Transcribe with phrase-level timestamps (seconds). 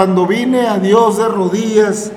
[0.00, 2.10] Cuando vine a Dios de rodillas,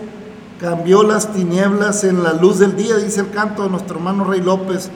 [0.58, 4.40] cambió las tinieblas en la luz del día, dice el canto de nuestro hermano Rey
[4.40, 4.90] López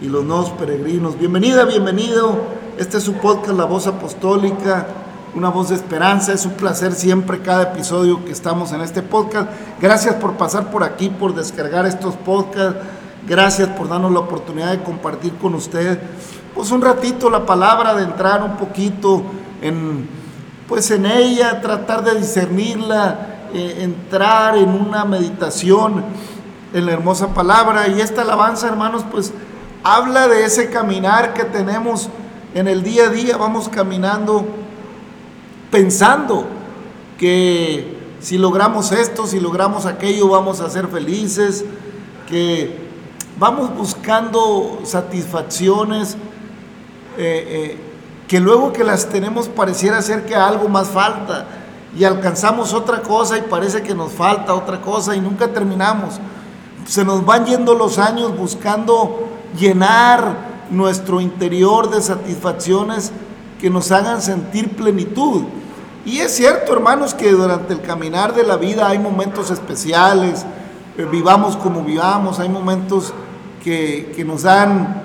[0.00, 1.18] y los nuevos peregrinos.
[1.18, 2.38] Bienvenida, bienvenido.
[2.78, 4.86] Este es su podcast, La Voz Apostólica,
[5.34, 6.32] una voz de esperanza.
[6.32, 9.50] Es un placer siempre cada episodio que estamos en este podcast.
[9.80, 12.78] Gracias por pasar por aquí, por descargar estos podcasts.
[13.26, 16.00] Gracias por darnos la oportunidad de compartir con usted,
[16.54, 19.24] pues un ratito la palabra, de entrar un poquito
[19.60, 20.17] en,
[20.68, 26.04] pues en ella, tratar de discernirla, eh, entrar en una meditación
[26.74, 27.88] en la hermosa palabra.
[27.88, 29.32] Y esta alabanza, hermanos, pues
[29.82, 32.10] habla de ese caminar que tenemos
[32.54, 33.38] en el día a día.
[33.38, 34.46] Vamos caminando
[35.70, 36.46] pensando
[37.18, 41.64] que si logramos esto, si logramos aquello, vamos a ser felices,
[42.28, 42.76] que
[43.38, 46.18] vamos buscando satisfacciones.
[47.16, 47.87] Eh, eh,
[48.28, 51.46] que luego que las tenemos pareciera ser que algo más falta
[51.96, 56.20] y alcanzamos otra cosa y parece que nos falta otra cosa y nunca terminamos.
[56.86, 59.28] Se nos van yendo los años buscando
[59.58, 63.12] llenar nuestro interior de satisfacciones
[63.60, 65.42] que nos hagan sentir plenitud.
[66.04, 70.44] Y es cierto, hermanos, que durante el caminar de la vida hay momentos especiales,
[70.96, 73.12] eh, vivamos como vivamos, hay momentos
[73.62, 75.02] que, que nos dan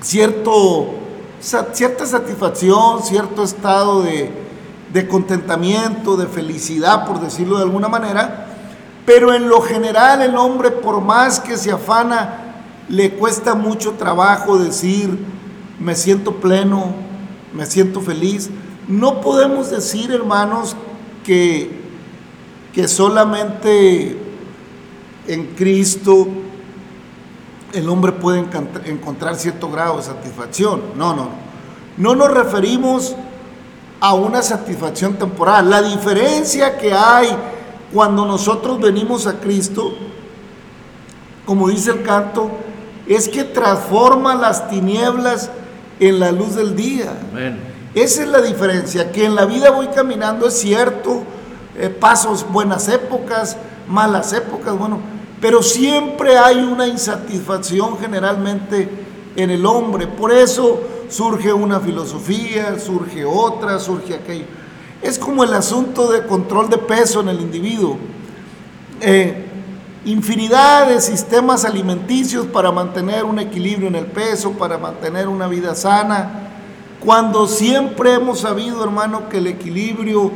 [0.00, 1.03] cierto,
[1.44, 8.46] cierta satisfacción, cierto estado de, contentamiento, de felicidad, por decirlo de alguna manera,
[9.04, 14.56] pero en lo general el hombre, por más que se afana, le cuesta mucho trabajo
[14.56, 15.18] decir,
[15.78, 16.94] me siento pleno,
[17.52, 18.48] me siento feliz.
[18.88, 20.74] No podemos decir, hermanos,
[21.24, 21.82] que,
[22.72, 24.16] que solamente
[25.26, 26.26] en Cristo
[27.74, 28.44] el hombre puede
[28.86, 30.80] encontrar cierto grado de satisfacción.
[30.96, 31.28] No, no.
[31.96, 33.14] No nos referimos
[34.00, 35.70] a una satisfacción temporal.
[35.70, 37.28] La diferencia que hay
[37.92, 39.94] cuando nosotros venimos a Cristo,
[41.44, 42.50] como dice el canto,
[43.06, 45.50] es que transforma las tinieblas
[46.00, 47.12] en la luz del día.
[47.94, 51.22] Esa es la diferencia, que en la vida voy caminando, es cierto,
[51.76, 53.56] eh, pasos buenas épocas,
[53.88, 54.98] malas épocas, bueno,
[55.44, 58.88] pero siempre hay una insatisfacción generalmente
[59.36, 60.06] en el hombre.
[60.06, 60.80] Por eso
[61.10, 64.46] surge una filosofía, surge otra, surge aquello.
[65.02, 67.98] Es como el asunto de control de peso en el individuo.
[69.02, 69.44] Eh,
[70.06, 75.74] infinidad de sistemas alimenticios para mantener un equilibrio en el peso, para mantener una vida
[75.74, 76.52] sana,
[77.00, 80.32] cuando siempre hemos sabido, hermano, que el equilibrio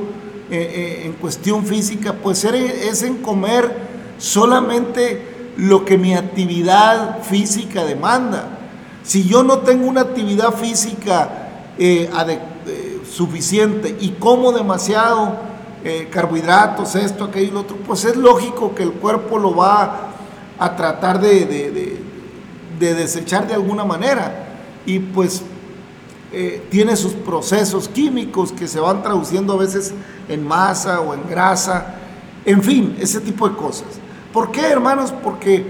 [0.51, 3.88] eh, eh, en cuestión física, pues es en comer
[4.19, 8.59] solamente lo que mi actividad física demanda.
[9.03, 11.49] Si yo no tengo una actividad física
[11.79, 12.09] eh,
[12.67, 15.37] eh, suficiente y como demasiado
[15.83, 20.11] eh, carbohidratos, esto, aquello y lo otro, pues es lógico que el cuerpo lo va
[20.59, 21.99] a tratar de,
[22.79, 24.47] desechar de alguna manera.
[24.87, 25.43] Y pues
[26.71, 29.95] tiene sus procesos químicos que se van traduciendo a veces
[30.29, 31.95] en masa o en grasa,
[32.45, 33.89] en fin, ese tipo de cosas.
[34.39, 35.13] ¿Por qué, hermanos?
[35.25, 35.67] Porque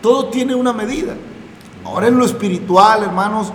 [0.00, 1.14] todo tiene una medida.
[1.84, 3.52] Ahora en lo espiritual, hermanos,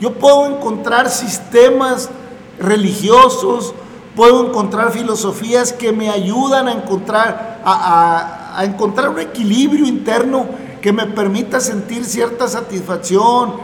[0.00, 2.08] yo puedo encontrar sistemas
[2.56, 3.74] religiosos,
[4.14, 10.46] puedo encontrar filosofías que me ayudan a encontrar, a, encontrar un equilibrio interno
[10.80, 13.54] que me permita sentir cierta satisfacción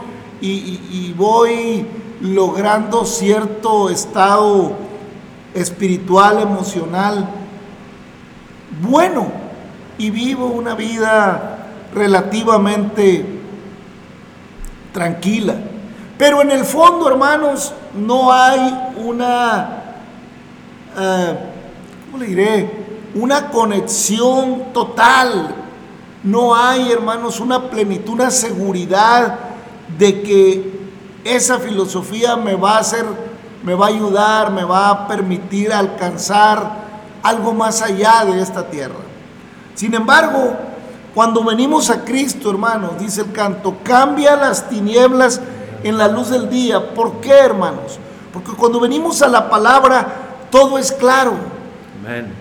[0.41, 0.49] y,
[0.91, 1.87] y voy
[2.19, 4.73] logrando cierto estado
[5.53, 7.29] espiritual, emocional
[8.81, 9.42] bueno
[9.97, 11.57] y vivo una vida
[11.93, 13.25] relativamente
[14.91, 15.55] tranquila.
[16.17, 19.83] Pero en el fondo, hermanos, no hay una,
[20.95, 21.35] uh,
[22.05, 22.71] ¿cómo le diré?
[23.15, 25.55] Una conexión total.
[26.23, 29.39] No hay, hermanos, una plenitud, una seguridad
[29.97, 30.73] de que
[31.23, 33.05] esa filosofía me va a hacer,
[33.63, 36.83] me va a ayudar, me va a permitir alcanzar
[37.21, 39.12] algo más allá de esta tierra.
[39.75, 40.55] Sin embargo,
[41.13, 45.41] cuando venimos a Cristo, hermanos, dice el canto, cambia las tinieblas
[45.83, 46.93] en la luz del día.
[46.93, 47.99] ¿Por qué, hermanos?
[48.31, 50.07] Porque cuando venimos a la palabra,
[50.49, 51.33] todo es claro.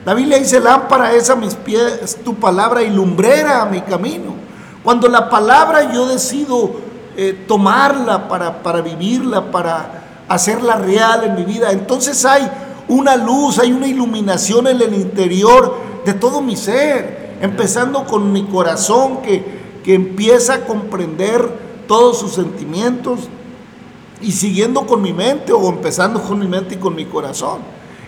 [0.04, 4.34] La Biblia dice, lámpara es a mis pies tu palabra y lumbrera a mi camino.
[4.82, 6.72] Cuando la palabra yo decido
[7.16, 12.50] eh, tomarla para, para vivirla, para hacerla real en mi vida, entonces hay
[12.88, 18.44] una luz, hay una iluminación en el interior de todo mi ser empezando con mi
[18.44, 21.58] corazón que, empieza a comprender
[21.88, 23.18] todos sus sentimientos
[24.20, 27.58] y siguiendo con mi mente o empezando con mi mente y con mi corazón.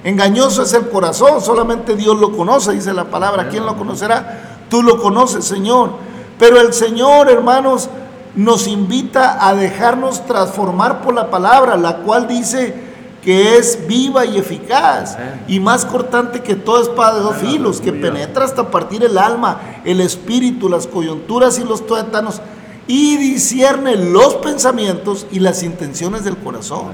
[0.04, 3.48] Engañoso es el corazón, solamente Dios lo conoce, dice la palabra.
[3.48, 4.60] ¿Quién lo conocerá?
[4.70, 5.90] Tú lo conoces, Señor.
[6.38, 7.90] Pero el Señor, hermanos,
[8.36, 12.83] nos invita a dejarnos transformar por la palabra, la cual dice
[13.24, 15.16] que es viva y eficaz
[15.48, 19.80] y más cortante que toda espada de dos filos, que penetra hasta partir el alma,
[19.84, 22.42] el espíritu, las coyunturas y los tuétanos
[22.86, 26.92] y discierne los pensamientos y las intenciones del corazón.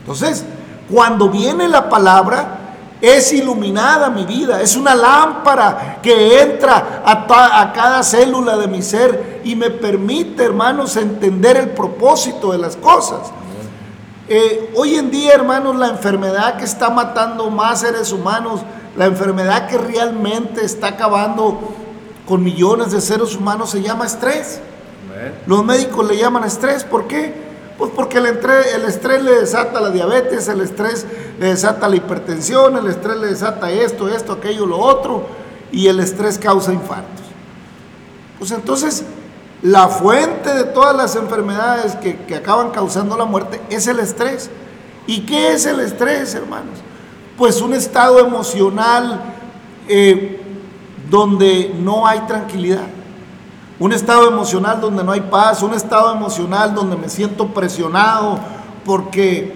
[0.00, 0.44] Entonces,
[0.90, 2.56] cuando viene la palabra,
[3.00, 8.82] es iluminada mi vida, es una lámpara que entra a, a, cada célula de mi
[8.82, 13.32] ser y me permite, hermanos, entender el propósito de las cosas.
[14.32, 18.60] Eh, hoy en día, hermanos, la enfermedad que está matando más seres humanos,
[18.96, 21.58] la enfermedad que realmente está acabando
[22.28, 24.60] con millones de seres humanos se llama estrés.
[25.48, 27.34] Los médicos le llaman estrés, ¿por qué?
[27.76, 31.08] Pues porque el estrés, el estrés le desata la diabetes, el estrés
[31.40, 35.26] le desata la hipertensión, el estrés le desata esto, esto, aquello, lo otro,
[35.72, 37.26] y el estrés causa infartos.
[38.38, 39.04] Pues entonces,
[39.62, 44.50] la fuente de todas las enfermedades que, acaban causando la muerte es el estrés.
[45.06, 46.78] ¿Y qué es el estrés, hermanos?
[47.36, 49.20] Pues un estado emocional
[49.88, 50.40] eh,
[51.10, 52.86] donde no hay tranquilidad.
[53.78, 58.38] Un estado emocional donde no hay paz, un estado emocional donde me siento presionado
[58.84, 59.54] porque,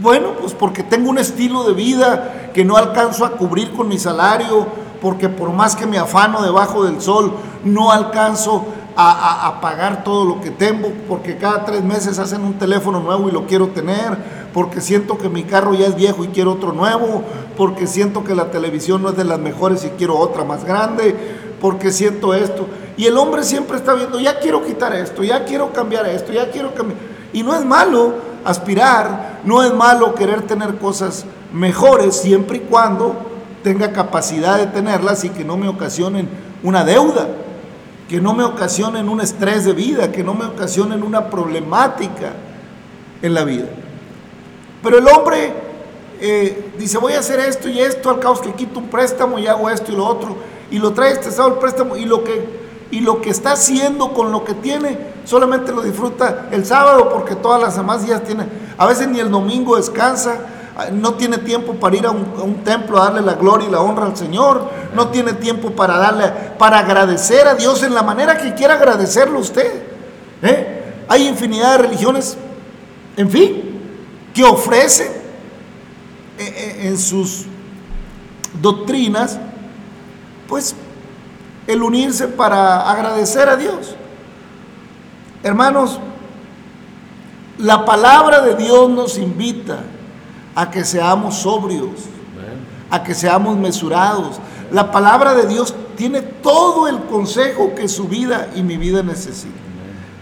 [0.00, 3.98] bueno, pues porque tengo un estilo de vida que no alcanzo a cubrir con mi
[3.98, 4.66] salario,
[5.06, 7.30] porque por más que me afano debajo del sol,
[7.62, 8.64] no alcanzo
[8.96, 13.30] a, pagar todo lo que tengo, porque cada tres meses hacen un teléfono nuevo y
[13.30, 14.18] lo quiero tener,
[14.52, 17.22] porque siento que mi carro ya es viejo y quiero otro nuevo,
[17.56, 21.14] porque siento que la televisión no es de las mejores y quiero otra más grande,
[21.60, 22.66] porque siento esto.
[22.96, 26.50] Y el hombre siempre está viendo, ya quiero quitar esto, ya quiero cambiar esto, ya
[26.50, 26.98] quiero cambiar.
[27.32, 28.12] Y no es malo
[28.44, 33.35] aspirar, no es malo querer tener cosas mejores siempre y cuando
[33.66, 36.28] tenga capacidad de tenerlas y que no me ocasionen
[36.62, 37.26] una deuda,
[38.08, 42.34] que no me ocasionen un estrés de vida, que no me ocasionen una problemática
[43.22, 43.66] en la vida.
[44.84, 45.52] Pero el hombre
[46.20, 49.48] eh, dice, voy a hacer esto y esto, al caos que quito un préstamo y
[49.48, 50.36] hago esto y lo otro,
[50.70, 52.44] y lo trae estado el préstamo, y lo que,
[52.92, 57.34] y lo que está haciendo con lo que tiene, solamente lo disfruta el sábado, porque
[57.34, 58.46] todas las demás días tiene,
[58.78, 60.38] a veces ni el domingo descansa,
[60.92, 64.06] no tiene tiempo para ir a un, templo a darle la gloria y la honra
[64.06, 66.28] al Señor, no tiene tiempo para darle,
[66.58, 69.82] para agradecer a Dios en la manera que quiera agradecerlo usted.
[70.42, 70.82] ¿eh?
[71.08, 72.36] Hay infinidad de religiones,
[73.16, 73.80] en fin,
[74.34, 75.08] que ofrecen
[76.38, 77.46] eh, eh, en sus
[78.60, 79.38] doctrinas,
[80.46, 80.74] pues,
[81.66, 83.96] el unirse para agradecer a Dios.
[85.42, 85.98] Hermanos,
[87.56, 89.78] la palabra de Dios nos invita
[90.56, 91.90] a que seamos sobrios,
[92.90, 94.40] a que seamos mesurados.
[94.72, 99.66] La palabra de Dios tiene todo el consejo que su vida y mi vida necesitan.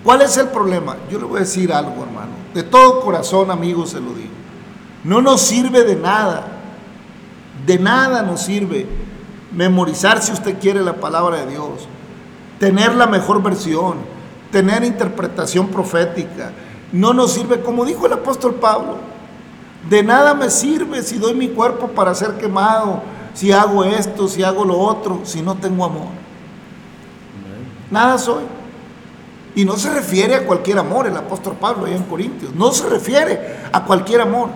[0.02, 0.96] ¿Cuál es el problema?
[1.10, 2.32] Yo le voy a decir algo, hermano.
[2.52, 4.34] De todo corazón, amigo, se lo digo.
[5.04, 6.46] No nos sirve de nada.
[7.64, 8.86] De nada nos sirve
[9.52, 11.88] memorizar, si usted quiere, la palabra de Dios.
[12.58, 13.98] Tener la mejor versión.
[14.50, 16.52] Tener interpretación profética.
[16.92, 19.13] No nos sirve, como dijo el apóstol Pablo,
[19.88, 23.02] de nada me sirve si doy mi cuerpo para ser quemado,
[23.34, 26.08] si hago esto, si hago lo otro, si no tengo amor.
[27.90, 28.44] Nada soy.
[29.56, 32.54] Y no se refiere a cualquier amor, el apóstol Pablo allá en Corintios.
[32.54, 34.48] No se refiere a cualquier amor.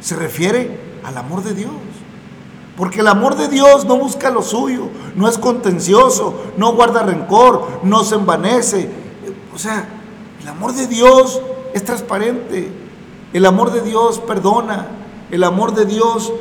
[0.00, 1.72] Se refiere al amor de Dios.
[2.76, 7.80] Porque el amor de Dios no busca lo suyo, no es contencioso, no guarda rencor,
[7.82, 8.88] no se envanece.
[9.54, 9.86] O sea,
[10.40, 11.42] el amor de Dios
[11.74, 12.72] es transparente,
[13.32, 14.86] el amor de Dios perdona,
[15.30, 16.32] el amor de Dios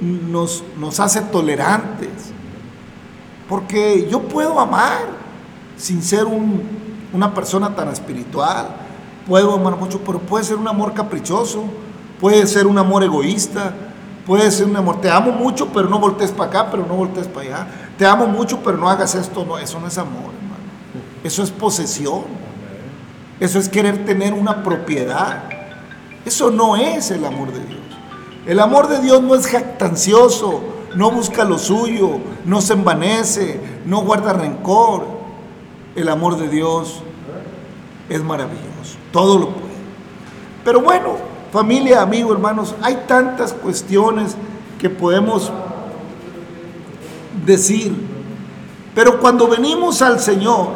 [0.00, 2.32] nos, nos hace tolerantes.
[3.48, 5.06] Porque yo puedo amar
[5.76, 6.26] sin ser
[7.12, 8.68] una persona tan espiritual.
[9.26, 11.64] Puedo amar mucho, pero puede ser un amor caprichoso,
[12.20, 13.74] puede ser un amor egoísta,
[14.26, 17.26] puede ser un amor, te amo mucho, pero no voltees para acá, pero no voltees
[17.26, 17.66] para allá.
[17.96, 20.64] Te amo mucho, pero no hagas esto, no, eso no es amor, hermano.
[21.22, 22.48] Eso es posesión.
[23.40, 25.44] Eso es querer tener una propiedad.
[26.28, 27.80] Eso no es el amor de Dios.
[28.46, 30.60] El amor de Dios no es jactancioso,
[30.94, 35.06] no busca lo suyo, no se envanece, no guarda rencor.
[35.96, 37.00] El amor de Dios
[38.10, 39.72] es maravilloso, todo lo puede.
[40.66, 41.16] Pero bueno,
[41.50, 44.36] familia, amigo, hermanos, hay tantas cuestiones
[44.78, 45.50] que podemos
[47.46, 47.94] decir.
[48.94, 50.68] Pero cuando venimos al Señor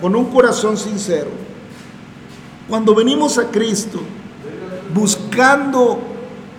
[0.00, 1.30] con un corazón sincero,
[2.68, 3.98] cuando venimos a Cristo,
[5.32, 5.98] buscando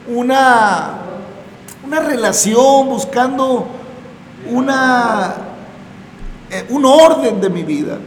[0.08, 1.04] una
[1.86, 3.68] una relación, buscando
[4.50, 5.36] una,
[6.50, 8.00] eh, un orden de mi vida.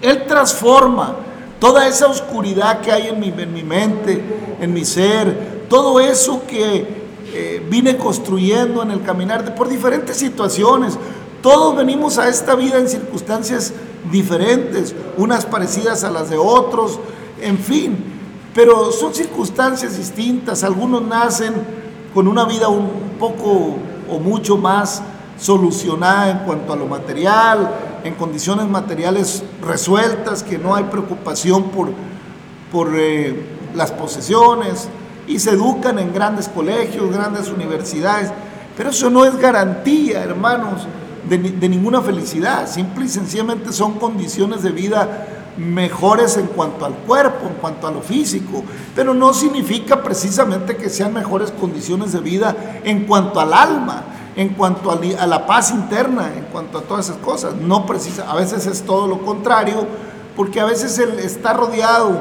[0.00, 1.16] Él transforma
[1.60, 4.22] toda esa oscuridad que hay en mi, en mi mente,
[4.60, 10.98] en mi ser, todo eso que eh, vine construyendo en el caminar por diferentes situaciones.
[11.42, 13.72] Todos venimos a esta vida en circunstancias
[14.10, 16.98] diferentes, unas parecidas a las de otros,
[17.40, 18.13] en fin,
[18.54, 20.62] pero son circunstancias distintas.
[20.62, 21.54] Algunos nacen
[22.14, 23.76] con una vida un poco
[24.08, 25.02] o mucho más
[25.38, 27.70] solucionada en cuanto a lo material,
[28.04, 31.88] en condiciones materiales resueltas, que no hay preocupación por,
[32.70, 33.44] por eh,
[33.74, 34.88] las posesiones,
[35.26, 38.30] y se educan en grandes colegios, grandes universidades,
[38.76, 40.86] pero eso no es garantía, hermanos,
[41.28, 47.46] de, ninguna felicidad, simple y sencillamente son condiciones de vida mejores en cuanto al cuerpo,
[47.48, 52.56] en cuanto a lo físico, pero no significa precisamente que sean mejores condiciones de vida
[52.84, 54.04] en cuanto al alma
[54.36, 57.54] en cuanto a, la paz interna, en cuanto a todas esas cosas.
[57.56, 59.86] No precisa, a veces es todo lo contrario,
[60.36, 62.20] porque a veces el estar rodeado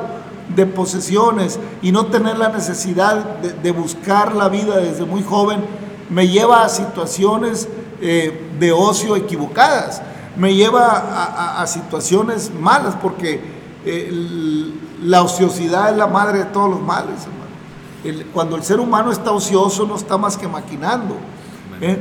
[0.55, 5.63] de posesiones y no tener la necesidad de, buscar la vida desde muy joven
[6.09, 7.67] me lleva a situaciones
[8.01, 10.01] eh, de ocio equivocadas,
[10.35, 13.41] me lleva a, situaciones malas, porque
[13.85, 14.71] eh,
[15.03, 17.27] la ociosidad es la madre de todos los males.
[18.33, 21.15] cuando el ser humano está ocioso no está más que maquinando.
[21.81, 21.97] ¿Eh?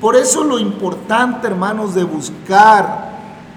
[0.00, 3.12] Por eso lo importante, hermanos, de buscar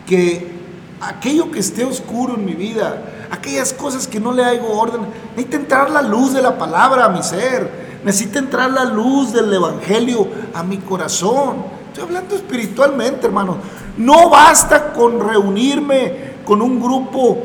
[0.05, 0.57] que
[1.01, 5.01] aquello que esté oscuro en mi vida, aquellas cosas que no le hago orden,
[5.35, 9.53] necesita entrar la luz de la palabra a mi ser, necesita entrar la luz del
[9.53, 11.65] Evangelio a mi corazón.
[11.87, 13.57] Estoy hablando espiritualmente, hermanos.
[13.97, 17.37] No basta con reunirme con un grupo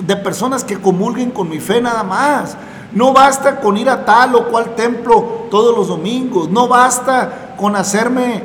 [0.00, 2.56] de personas que comulguen con mi fe nada más.
[2.92, 6.48] No basta con ir a tal o cual templo todos los domingos.
[6.48, 8.42] No basta con hacerme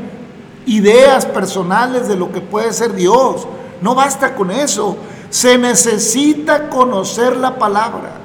[0.65, 3.47] ideas personales de lo que puede ser Dios.
[3.81, 4.97] No basta con eso.
[5.29, 8.19] Se necesita conocer la palabra.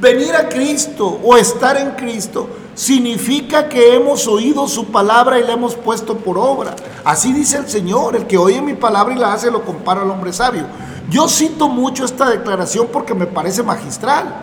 [0.00, 2.48] Venir a Cristo o estar en Cristo
[2.80, 6.74] significa que hemos oído su palabra y la hemos puesto por obra.
[7.04, 10.10] Así dice el Señor, el que oye mi palabra y la hace lo compara al
[10.10, 10.64] hombre sabio.
[11.10, 14.34] Yo cito mucho esta declaración porque me parece magistral.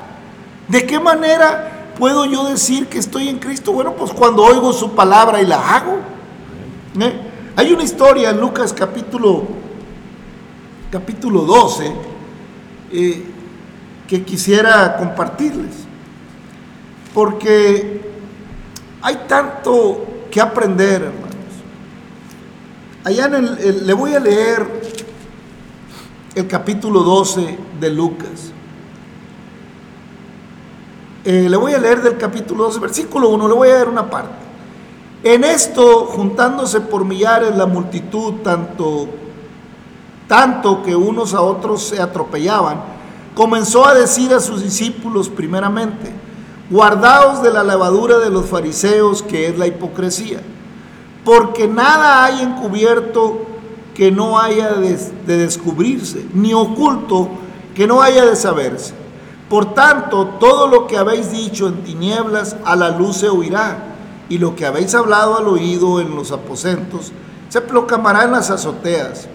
[0.67, 3.71] ¿De qué manera puedo yo decir que estoy en Cristo?
[3.71, 5.97] Bueno, pues cuando oigo su palabra y la hago.
[6.99, 7.19] ¿Eh?
[7.55, 9.45] Hay una historia en Lucas capítulo,
[10.91, 11.91] capítulo 12
[12.91, 13.25] eh,
[14.07, 15.87] que quisiera compartirles.
[17.15, 17.96] Porque
[19.01, 21.27] hay tanto que aprender, hermanos.
[23.03, 24.67] Allá en el, le voy a leer
[26.35, 28.51] el capítulo 12 de Lucas.
[31.23, 34.09] Eh, le voy a leer del capítulo 12, versículo 1, le voy a leer una
[34.09, 34.33] parte.
[35.23, 39.07] En esto, juntándose por millares la multitud, tanto,
[40.27, 42.81] tanto que unos a otros se atropellaban,
[43.35, 46.13] comenzó a decir a sus discípulos primeramente,
[46.69, 50.41] guardaos de la levadura de los fariseos, que es la hipocresía,
[51.23, 53.45] porque nada hay encubierto
[53.93, 57.29] que no haya de descubrirse, ni oculto
[57.73, 58.93] que no haya de saberse.
[59.49, 63.95] Por tanto, todo lo que habéis dicho en tinieblas, a la luz se oirá,
[64.29, 67.13] y lo que habéis hablado al oído en los aposentos,
[67.49, 69.27] se proclamará en las azoteas.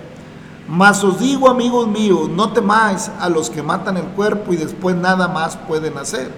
[0.68, 4.94] Mas os digo, amigos míos, no temáis a los que matan el cuerpo y después
[4.94, 6.30] nada más pueden hacer.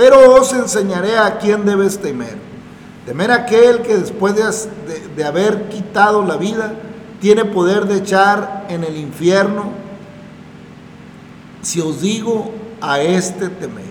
[0.00, 2.38] Pero os enseñaré a quién debes temer.
[3.04, 6.72] Temer aquel que después de, de haber quitado la vida,
[7.20, 9.72] tiene poder de echar en el infierno.
[11.60, 13.90] Si os digo a este temer.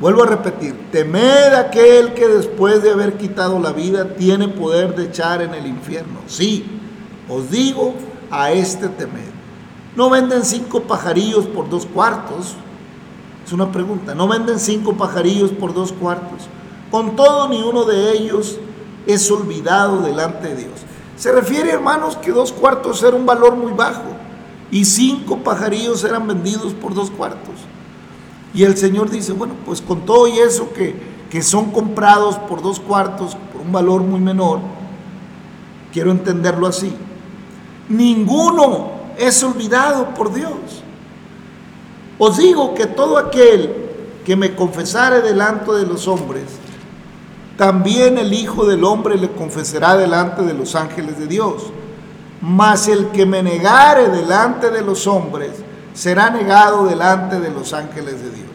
[0.00, 5.04] Vuelvo a repetir, temed aquel que después de haber quitado la vida tiene poder de
[5.04, 6.20] echar en el infierno.
[6.28, 6.80] Sí,
[7.28, 7.92] os digo
[8.30, 9.34] a este temer.
[9.96, 12.56] No venden cinco pajarillos por dos cuartos.
[13.44, 14.14] Es una pregunta.
[14.14, 16.48] No venden cinco pajarillos por dos cuartos.
[16.90, 18.58] Con todo, ni uno de ellos
[19.06, 20.80] es olvidado delante de Dios.
[21.16, 24.02] Se refiere, hermanos, que dos cuartos era un valor muy bajo
[24.70, 27.54] y cinco pajarillos eran vendidos por dos cuartos.
[28.54, 30.96] Y el Señor dice, bueno, pues con todo y eso que,
[31.30, 34.60] que son comprados por dos cuartos, por un valor muy menor,
[35.92, 36.92] quiero entenderlo así,
[37.88, 40.83] ninguno es olvidado por Dios.
[42.18, 43.74] Os digo que todo aquel
[44.24, 46.44] que me confesare delante de los hombres,
[47.56, 51.70] también el Hijo del Hombre le confesará delante de los ángeles de Dios.
[52.40, 55.52] Mas el que me negare delante de los hombres,
[55.94, 58.50] será negado delante de los ángeles de Dios.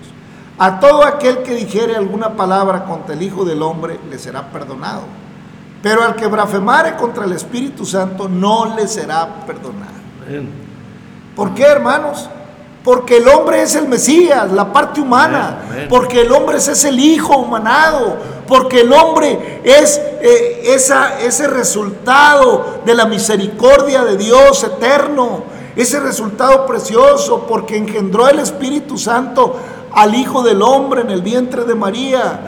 [0.57, 5.03] A todo aquel que dijere alguna palabra contra el Hijo del Hombre le será perdonado.
[5.81, 9.93] Pero al que blasfemare contra el Espíritu Santo no le será perdonado.
[11.35, 12.29] ¿Por qué, hermanos?
[12.89, 15.59] Porque el hombre es el Mesías, la parte humana.
[15.87, 18.17] Porque el hombre es el Hijo humanado.
[18.47, 25.43] Porque el hombre es eh, esa, ese resultado de la misericordia de Dios eterno.
[25.75, 27.45] Ese resultado precioso.
[27.47, 29.55] Porque engendró el Espíritu Santo
[29.91, 32.39] al Hijo del Hombre en el vientre de María,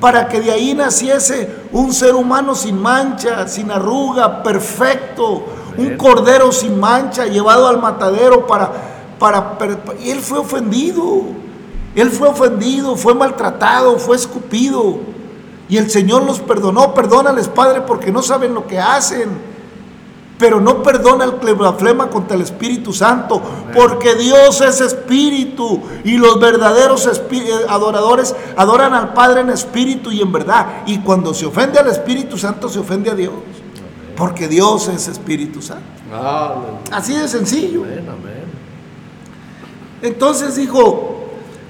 [0.00, 5.44] para que de ahí naciese un ser humano sin mancha, sin arruga, perfecto,
[5.76, 9.58] un cordero sin mancha, llevado al matadero para, para,
[10.02, 11.22] y él fue ofendido,
[11.94, 14.98] él fue ofendido, fue maltratado, fue escupido,
[15.68, 19.58] y el Señor los perdonó, perdónales Padre porque no saben lo que hacen.
[20.38, 23.42] Pero no perdona el que blasfema contra el Espíritu Santo,
[23.74, 30.22] porque Dios es espíritu y los verdaderos eh, adoradores adoran al Padre en espíritu y
[30.22, 30.84] en verdad.
[30.86, 33.32] Y cuando se ofende al Espíritu Santo, se ofende a Dios,
[34.16, 35.82] porque Dios es Espíritu Santo.
[36.92, 37.82] Así de sencillo.
[40.02, 41.24] Entonces dijo,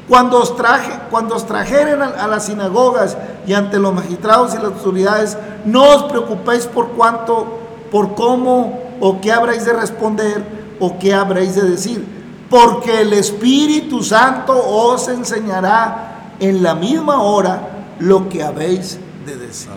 [0.08, 4.56] cuando os, traje, cuando os trajeren a, a, las sinagogas y ante los magistrados y
[4.56, 7.58] las autoridades, no os preocupéis por cuanto
[7.90, 10.42] por cómo o qué habréis de responder
[10.80, 12.04] o qué habréis de decir,
[12.48, 19.70] porque el Espíritu Santo os enseñará en la misma hora lo que habéis de decir.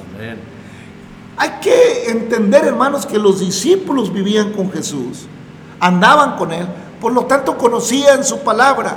[1.37, 5.25] Hay que entender, hermanos, que los discípulos vivían con Jesús,
[5.79, 6.67] andaban con Él,
[7.01, 8.95] por lo tanto conocían su palabra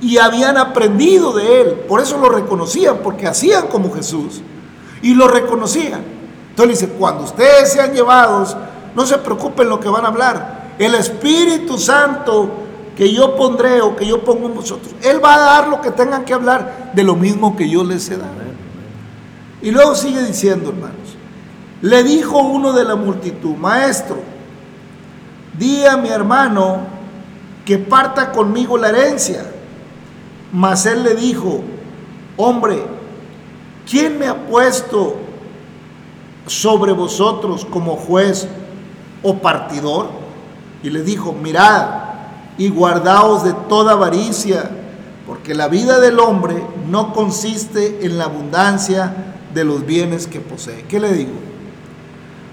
[0.00, 4.42] y habían aprendido de Él, por eso lo reconocían, porque hacían como Jesús
[5.02, 6.02] y lo reconocían.
[6.50, 8.56] Entonces dice, cuando ustedes sean llevados,
[8.94, 10.74] no se preocupen lo que van a hablar.
[10.78, 12.50] El Espíritu Santo
[12.96, 15.90] que yo pondré o que yo pongo en vosotros, Él va a dar lo que
[15.90, 18.40] tengan que hablar de lo mismo que yo les he dado.
[19.62, 21.16] Y luego sigue diciendo, hermanos,
[21.82, 24.16] le dijo uno de la multitud, maestro,
[25.60, 26.78] di a mi hermano
[27.66, 29.44] que parta conmigo la herencia.
[30.52, 31.60] Mas él le dijo,
[32.36, 32.82] hombre,
[33.88, 35.16] ¿quién me ha puesto
[36.46, 38.48] sobre vosotros como juez
[39.22, 40.08] o partidor?
[40.82, 41.86] Y le dijo, mirad
[42.56, 44.70] y guardaos de toda avaricia,
[45.26, 49.14] porque la vida del hombre no consiste en la abundancia
[49.52, 50.86] de los bienes que posee.
[50.88, 51.32] ¿Qué le digo?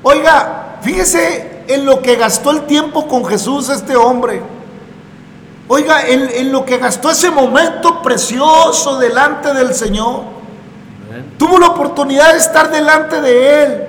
[0.03, 4.41] Oiga, fíjese en lo que gastó el tiempo con Jesús este hombre.
[5.67, 10.37] Oiga, en, en lo que gastó ese momento precioso delante del Señor.
[11.37, 13.87] Tuvo la oportunidad de estar delante de Él.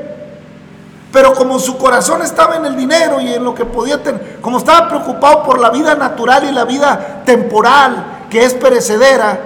[1.13, 4.59] Pero como su corazón estaba en el dinero y en lo que podía tener, como
[4.59, 9.41] estaba preocupado por la vida natural y la vida temporal, que es perecedera,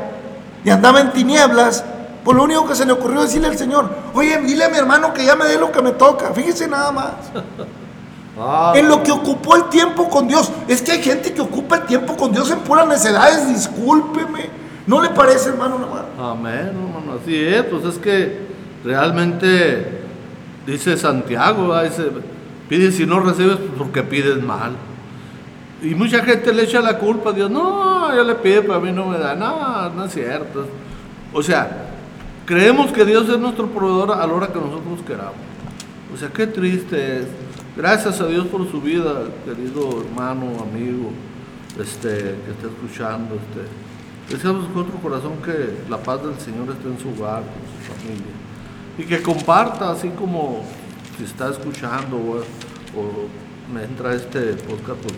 [0.64, 1.84] y andaba en tinieblas,
[2.24, 5.14] pues lo único que se le ocurrió decirle al Señor, oye, dile a mi hermano
[5.14, 6.32] que ya me dé lo que me toca.
[6.32, 7.12] Fíjese nada más.
[8.38, 8.72] Ah.
[8.74, 10.50] en lo que ocupó el tiempo con Dios.
[10.68, 14.62] Es que hay gente que ocupa el tiempo con Dios en puras necesidades, discúlpeme.
[14.86, 15.78] ¿No le parece, hermano
[16.18, 17.18] Amén, hermano.
[17.22, 18.40] Así es, pues es que
[18.84, 20.02] realmente
[20.66, 22.04] dice Santiago, dice,
[22.68, 24.72] pides si no recibes pues, porque pides mal.
[25.82, 28.80] Y mucha gente le echa la culpa a Dios, no, yo le pido, pero a
[28.80, 30.66] mí no me da, no, no es cierto.
[31.32, 31.88] O sea,
[32.46, 35.34] creemos que Dios es nuestro proveedor a la hora que nosotros queramos.
[36.14, 37.26] O sea, qué triste es.
[37.76, 41.10] Gracias a Dios por su vida, querido hermano, amigo,
[41.80, 43.36] este, que está escuchando.
[43.36, 44.34] Este.
[44.34, 47.92] Deseamos con otro corazón que la paz del Señor esté en su hogar, con su
[47.94, 48.42] familia
[48.98, 50.62] y que comparta, así como
[51.16, 55.14] si está escuchando o, me entra este podcast, pues,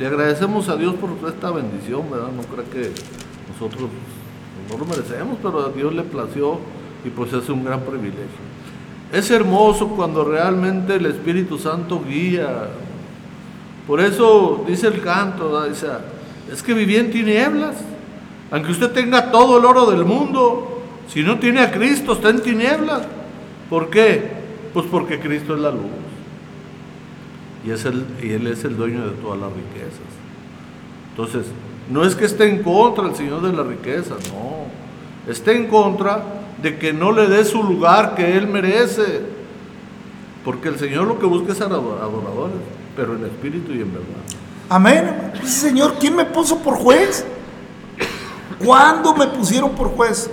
[0.00, 2.32] le agradecemos a Dios por esta bendición, ¿verdad?
[2.34, 2.90] No creo que
[3.52, 3.90] nosotros
[4.70, 6.58] no lo merecemos, pero a Dios le plació
[7.04, 8.55] y pues es un gran privilegio.
[9.12, 12.68] Es hermoso cuando realmente el Espíritu Santo guía.
[13.86, 15.86] Por eso dice el canto, dice,
[16.52, 17.76] es que viví en tinieblas.
[18.50, 22.42] Aunque usted tenga todo el oro del mundo, si no tiene a Cristo, está en
[22.42, 23.02] tinieblas.
[23.70, 24.30] ¿Por qué?
[24.72, 25.82] Pues porque Cristo es la luz.
[27.64, 30.00] Y, es el, y Él es el dueño de todas las riquezas.
[31.10, 31.46] Entonces,
[31.90, 34.66] no es que esté en contra el Señor de las riquezas, no.
[35.30, 36.22] Está en contra
[36.66, 39.22] de que no le dé su lugar que Él merece.
[40.44, 42.56] Porque el Señor lo que busca es adoradores,
[42.96, 44.06] pero en espíritu y en verdad.
[44.68, 45.32] Amén.
[45.44, 47.24] Señor, ¿quién me puso por juez?
[48.64, 50.28] ¿Cuándo me pusieron por juez?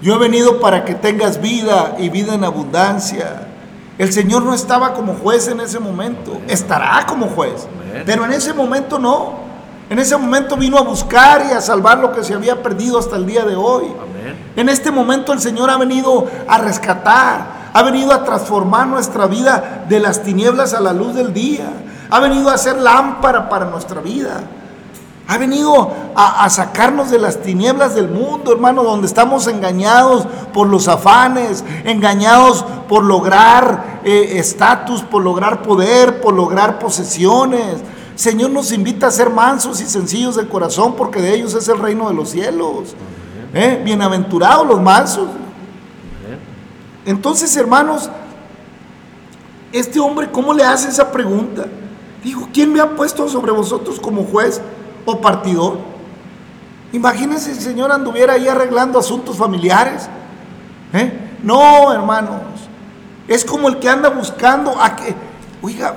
[0.00, 3.48] Yo he venido para que tengas vida y vida en abundancia.
[3.98, 7.68] El Señor no estaba como juez en ese momento, estará como juez,
[8.06, 9.50] pero en ese momento no.
[9.90, 13.16] En ese momento vino a buscar y a salvar lo que se había perdido hasta
[13.16, 13.88] el día de hoy.
[14.56, 19.84] En este momento el Señor ha venido a rescatar, ha venido a transformar nuestra vida
[19.88, 21.70] de las tinieblas a la luz del día,
[22.10, 24.40] ha venido a ser lámpara para nuestra vida.
[25.28, 30.88] Ha venido a, sacarnos de las tinieblas del mundo, hermano, donde estamos engañados por los
[30.88, 37.76] afanes, engañados por lograr eh, estatus, por lograr poder, por lograr posesiones.
[38.16, 41.78] Señor nos invita a ser mansos y sencillos de corazón porque de ellos es el
[41.78, 42.96] reino de los cielos.
[43.52, 43.80] ¿Eh?
[43.84, 45.28] Bienaventurados los mansos.
[47.04, 48.10] Entonces, hermanos,
[49.72, 51.66] este hombre, ¿cómo le hace esa pregunta?
[52.22, 54.60] Dijo, ¿quién me ha puesto sobre vosotros como juez?
[55.04, 55.78] o partidor.
[56.92, 60.08] Imagínense si el Señor anduviera ahí arreglando asuntos familiares.
[60.92, 61.36] ¿eh?
[61.42, 62.40] No, hermanos.
[63.28, 65.14] Es como el que anda buscando a que,
[65.62, 65.94] oiga,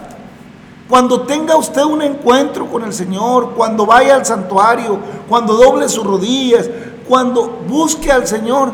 [0.87, 6.05] cuando tenga usted un encuentro con el Señor, cuando vaya al santuario, cuando doble sus
[6.05, 6.69] rodillas,
[7.07, 8.71] cuando busque al Señor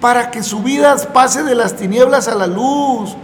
[0.00, 3.16] para que su vida pase de las tinieblas a la luz,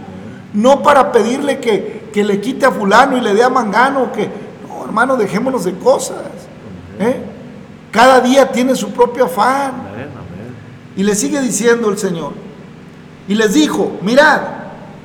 [0.53, 4.29] no para pedirle que, que le quite a fulano y le dé a mangano, que,
[4.67, 6.17] no, hermano, dejémonos de cosas.
[6.99, 7.21] ¿Eh?
[7.91, 9.89] Cada día tiene su propio afán.
[10.95, 12.33] Y le sigue diciendo el Señor.
[13.27, 14.41] Y les dijo, mirad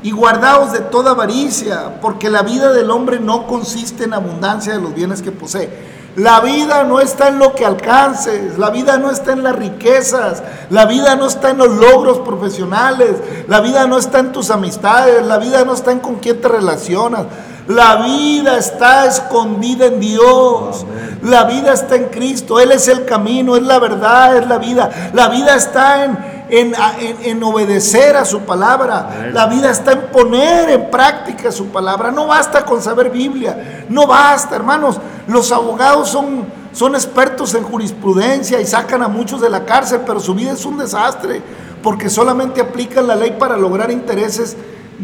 [0.03, 4.81] y guardaos de toda avaricia, porque la vida del hombre no consiste en abundancia de
[4.81, 5.71] los bienes que posee.
[6.16, 10.44] La vida no está en lo que alcances, la vida no está en las riquezas,
[10.70, 13.16] la vida no está en los logros profesionales,
[13.48, 16.46] la vida no está en tus amistades, la vida no está en con quién te
[16.46, 17.27] relacionas.
[17.66, 20.85] La vida está escondida en Dios.
[21.22, 22.61] La vida está en Cristo.
[22.61, 25.11] Él es el camino, es la verdad, es la vida.
[25.14, 29.31] La vida está en, en, obedecer a su palabra.
[29.33, 32.11] La vida está en poner en práctica su palabra.
[32.11, 33.87] No basta con saber Biblia.
[33.88, 35.01] No basta, hermanos.
[35.27, 40.21] Los abogados son, son expertos en jurisprudencia y sacan a muchos de la cárcel, pero
[40.21, 41.43] su vida es un desastre
[41.83, 44.57] porque solamente aplican la ley para lograr intereses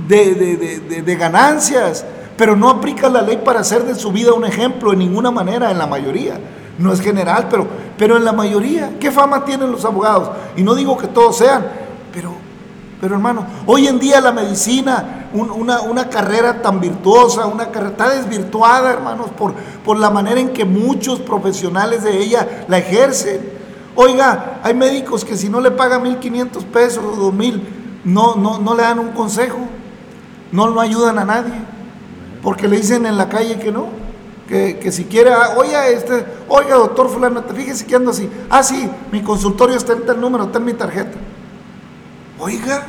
[0.09, 2.05] de, de ganancias
[2.41, 5.71] pero no aplica la ley para hacer de su vida un ejemplo en ninguna manera,
[5.71, 6.41] en la mayoría.
[6.81, 7.67] No es general, pero,
[7.97, 8.99] pero en la mayoría.
[8.99, 10.31] ¿Qué fama tienen los abogados?
[10.57, 11.65] Y no digo que todos sean,
[12.13, 12.33] pero,
[13.01, 18.93] pero hermano, hoy en día la medicina, una, carrera tan virtuosa, una carrera está desvirtuada,
[18.93, 23.61] hermanos, por, por la manera en que muchos profesionales de ella la ejercen.
[23.95, 27.61] Oiga, hay médicos que si no le pagan 1.500 pesos o 2.000,
[28.05, 29.59] no, no, no le dan un consejo,
[30.51, 31.71] no, no ayudan a nadie
[32.43, 33.89] porque le dicen en la calle que no,
[34.51, 38.91] que, si quiere, ah, oiga, este, oiga, doctor fulano, fíjese que ando así, ah, sí,
[39.13, 41.17] mi consultorio está en tal número, está en mi tarjeta.
[42.37, 42.85] Oiga,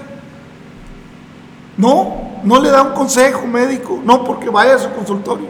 [1.78, 5.47] no, no le da un consejo médico, no, porque vaya a su consultorio.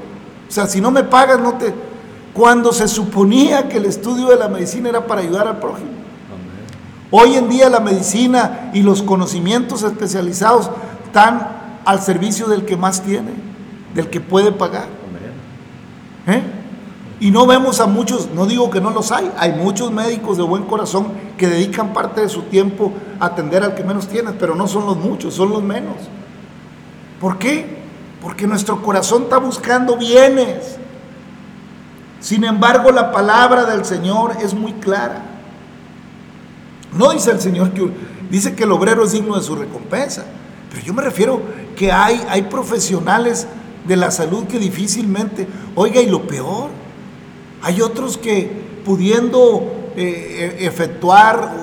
[0.50, 1.74] O sea, si no me pagas, no te...
[2.34, 5.91] Cuando se suponía que el estudio de la medicina era para ayudar al prójimo.
[7.10, 10.69] Hoy en día la medicina y los conocimientos especializados
[11.06, 13.32] están al servicio del que más tiene
[13.93, 15.00] del que puede pagar.
[16.32, 16.41] ¿Eh?
[17.20, 20.44] Y no vemos a muchos, no digo que no los hay, hay muchos médicos de
[20.44, 24.56] buen corazón que dedican parte de su tiempo a atender al que menos tiene, pero
[24.56, 25.96] no son los muchos, son los menos.
[27.20, 27.82] ¿Por qué?
[28.24, 30.78] Porque nuestro corazón está buscando bienes.
[32.20, 35.22] Sin embargo, la palabra del Señor es muy clara.
[36.91, 37.88] No dice el Señor que
[38.32, 40.26] dice que el obrero es digno de su recompensa,
[40.72, 41.41] pero yo me refiero
[41.76, 43.48] que hay, hay profesionales
[43.88, 46.70] de la salud que difícilmente, oiga, y lo peor,
[47.62, 51.54] hay otros que pudiendo eh, e, efectuar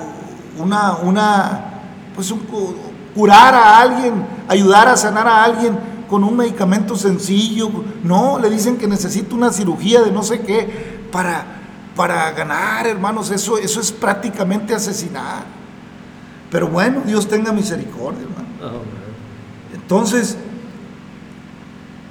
[0.57, 1.81] una, una,
[2.15, 2.41] pues un,
[3.15, 5.77] curar a alguien, ayudar a sanar a alguien
[6.09, 7.69] con un medicamento sencillo,
[8.03, 11.45] no, le dicen que necesita una cirugía de no sé qué para,
[11.95, 15.43] para ganar, hermanos, eso, eso es prácticamente asesinar.
[16.49, 18.81] Pero bueno, Dios tenga misericordia, hermano.
[19.73, 20.37] Entonces,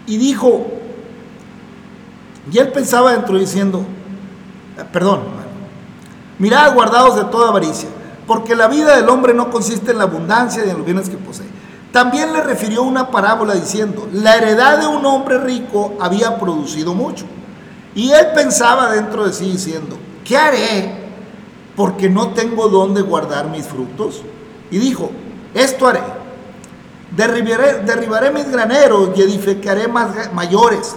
[0.09, 0.67] y dijo,
[2.51, 3.85] y él pensaba dentro diciendo,
[4.79, 5.21] eh, perdón,
[6.39, 7.91] mirad guardados de toda avaricia,
[8.27, 11.47] porque la vida del hombre no consiste en la abundancia de los bienes que posee.
[11.93, 17.27] También le refirió una parábola diciendo, la heredad de un hombre rico había producido mucho.
[17.95, 21.09] Y él pensaba dentro de sí diciendo, ¿qué haré?
[21.77, 24.23] Porque no tengo dónde guardar mis frutos.
[24.71, 25.11] Y dijo,
[25.55, 26.18] esto haré
[27.19, 30.95] Derribaré, mis graneros y edificaré más, mayores,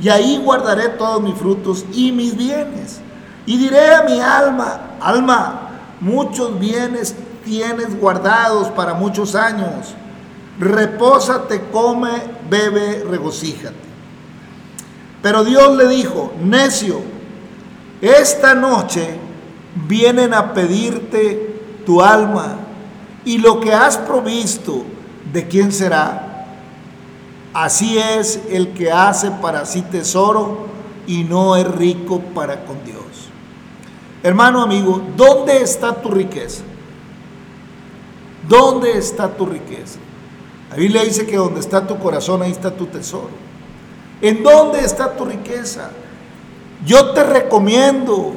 [0.00, 3.00] y ahí guardaré todos mis frutos y mis bienes.
[3.46, 9.92] Y diré a mi alma, alma, muchos bienes tienes guardados para muchos años.
[10.60, 12.12] Repósate, come,
[12.48, 13.74] bebe, regocíjate.
[15.20, 17.00] Pero Dios le dijo, necio,
[18.00, 19.18] esta noche
[19.88, 22.56] vienen a pedirte tu alma
[23.24, 24.84] y lo que has provisto,
[25.36, 26.46] ¿de quién será?
[27.52, 30.66] Así es el que hace para sí tesoro
[31.06, 33.28] y no es rico para con Dios.
[34.22, 36.62] Hermano amigo, ¿dónde está tu riqueza?
[38.48, 39.98] ¿Dónde está tu riqueza?
[40.70, 43.28] La Biblia dice que donde está tu corazón, ahí está tu tesoro.
[44.22, 45.90] ¿En dónde está tu riqueza?
[46.86, 48.32] Yo te recomiendo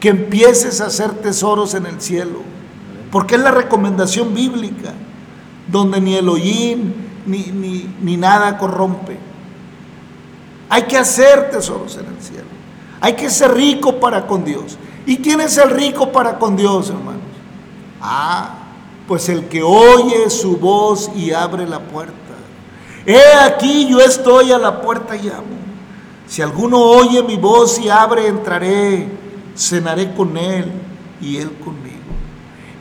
[0.00, 2.40] que empieces a hacer tesoros en el cielo,
[3.10, 4.92] porque es la recomendación bíblica,
[5.68, 6.94] donde ni el hollín
[7.26, 9.18] ni, ni, ni nada corrompe.
[10.68, 12.44] Hay que hacer tesoros en el cielo.
[13.00, 14.78] Hay que ser rico para con Dios.
[15.06, 17.22] ¿Y quién es el rico para con Dios, hermanos?
[18.00, 18.54] Ah,
[19.06, 22.14] pues el que oye su voz y abre la puerta.
[23.06, 25.64] He aquí yo estoy a la puerta y llamo.
[26.26, 29.08] Si alguno oye mi voz y abre, entraré,
[29.56, 30.72] cenaré con él
[31.20, 31.94] y él conmigo.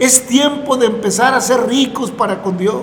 [0.04, 2.76] Es tiempo de empezar a ser ricos para con Dios.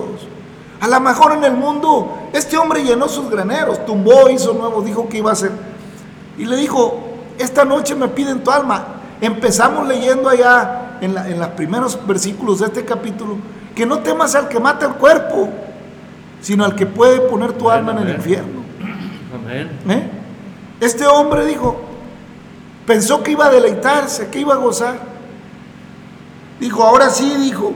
[0.79, 5.07] A lo mejor en el mundo, este hombre llenó sus graneros, tumbó, hizo nuevo, dijo
[5.07, 5.51] que iba a hacer.
[6.39, 6.99] Y le dijo,
[7.37, 8.87] esta noche me piden tu alma.
[9.21, 13.37] Empezamos leyendo allá en, en los primeros versículos de este capítulo,
[13.75, 15.47] que no temas al que mata el cuerpo,
[16.41, 18.61] sino al que puede poner tu alma en el infierno.
[19.31, 19.69] Amén.
[19.87, 20.09] ¿Eh?
[20.79, 21.81] Este hombre dijo,
[22.87, 25.10] pensó que iba a deleitarse, que iba a gozar.
[26.61, 27.73] Dijo, ahora sí, dijo,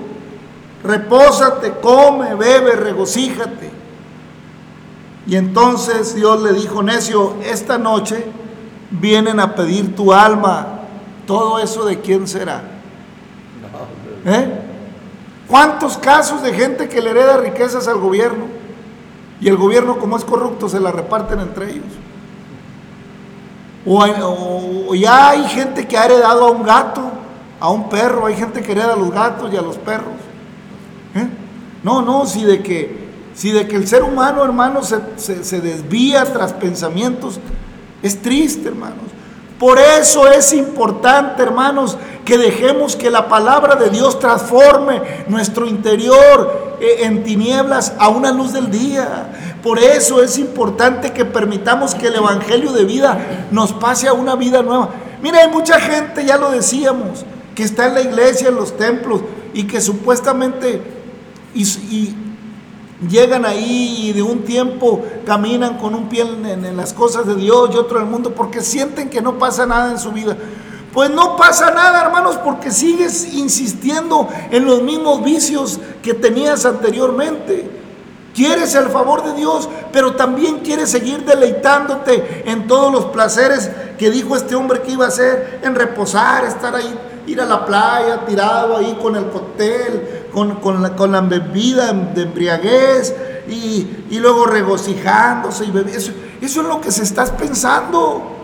[0.83, 3.71] repósate, come, bebe, regocíjate.
[5.27, 8.25] Y entonces Dios le dijo, necio, esta noche
[8.91, 10.81] vienen a pedir tu alma.
[11.25, 12.61] ¿Todo eso de quién será?
[14.23, 14.59] ¿Eh?
[15.47, 18.45] ¿Cuántos casos de gente que le hereda riquezas al gobierno?
[19.41, 21.91] Y el gobierno, como es corrupto, se la reparten entre ellos.
[23.85, 27.11] O, ya hay gente que ha heredado a un gato,
[27.59, 30.13] a un perro, hay gente que hereda a los gatos y a los perros.
[31.15, 31.27] ¿Eh?
[31.83, 36.25] No, no, si de que, si de que el ser humano, hermano, se, se desvía
[36.25, 37.39] tras pensamientos,
[38.01, 39.15] es triste, hermanos.
[39.59, 46.75] Por eso es importante, hermanos, que dejemos que la palabra de Dios transforme nuestro interior
[46.81, 49.57] eh, en tinieblas a una luz del día.
[49.63, 54.35] Por eso es importante que permitamos que el Evangelio de vida nos pase a una
[54.35, 54.89] vida nueva.
[55.21, 59.21] Mira, hay mucha gente, ya lo decíamos, que está en la iglesia, en los templos,
[59.53, 60.81] y que supuestamente
[61.55, 62.15] y,
[63.09, 67.69] llegan ahí y de un tiempo caminan con un pie en, las cosas de Dios
[67.73, 70.37] y otro en el mundo porque sienten que no pasa nada en su vida.
[70.93, 77.69] Pues no pasa nada, hermanos, porque sigues insistiendo en los mismos vicios que tenías anteriormente.
[78.33, 84.09] Quieres el favor de Dios, pero también quieres seguir deleitándote en todos los placeres que
[84.09, 88.25] dijo este hombre que iba a hacer, en reposar, estar ahí, ir a la playa,
[88.25, 93.15] tirado ahí con el cóctel, con, la, con la, bebida de embriaguez
[93.47, 95.97] y, luego regocijándose y bebiendo.
[95.97, 96.11] Eso,
[96.41, 98.34] eso es lo que se estás pensando.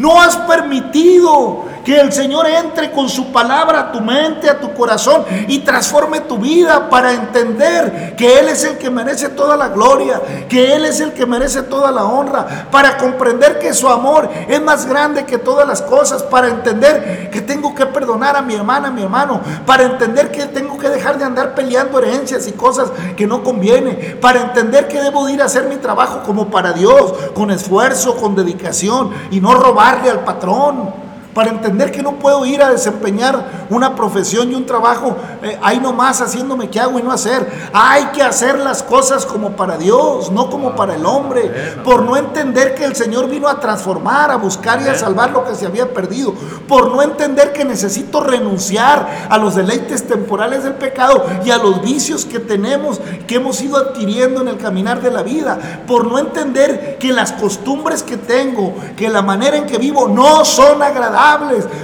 [0.00, 4.72] No has permitido que el Señor entre con su palabra a tu mente, a tu
[4.72, 9.68] corazón y transforme tu vida para entender que Él es el que merece toda la
[9.68, 14.30] gloria, que Él es el que merece toda la honra, para comprender que su amor
[14.48, 18.54] es más grande que todas las cosas, para entender que tengo que perdonar a mi
[18.54, 22.52] hermana, a mi hermano, para entender que tengo que dejar de andar peleando herencias y
[22.52, 26.72] cosas que no conviene, para entender que debo ir a hacer mi trabajo como para
[26.72, 29.54] Dios, con esfuerzo, con dedicación y no
[29.90, 34.66] robarle al patrón para entender que no puedo ir a desempeñar una profesión y un
[34.66, 37.48] trabajo eh, ahí nomás haciéndome que hago y no hacer.
[37.72, 41.50] Hay que hacer las cosas como para Dios, no como para el hombre,
[41.84, 45.44] por no entender que el Señor vino a transformar, a buscar y a salvar lo
[45.44, 46.34] que se había perdido,
[46.66, 51.80] por no entender que necesito renunciar a los deleites temporales del pecado y a los
[51.80, 56.18] vicios que tenemos, que hemos ido adquiriendo en el caminar de la vida, por no
[56.18, 61.19] entender que las costumbres que tengo, que la manera en que vivo no son agradables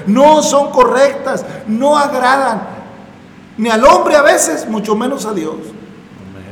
[0.07, 2.77] no son correctas, no agradan
[3.59, 5.57] ni al hombre a veces, mucho menos a Dios.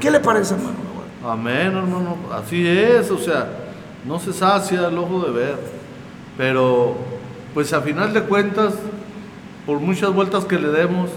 [0.01, 0.77] ¿Qué le parece, hermano?
[1.27, 2.17] Amén, hermano.
[2.33, 3.49] Así es, o sea,
[4.07, 5.59] no se sacia el ojo de ver,
[6.37, 6.95] pero
[7.53, 8.75] pues a final de cuentas,
[9.67, 11.11] por muchas vueltas que le demos,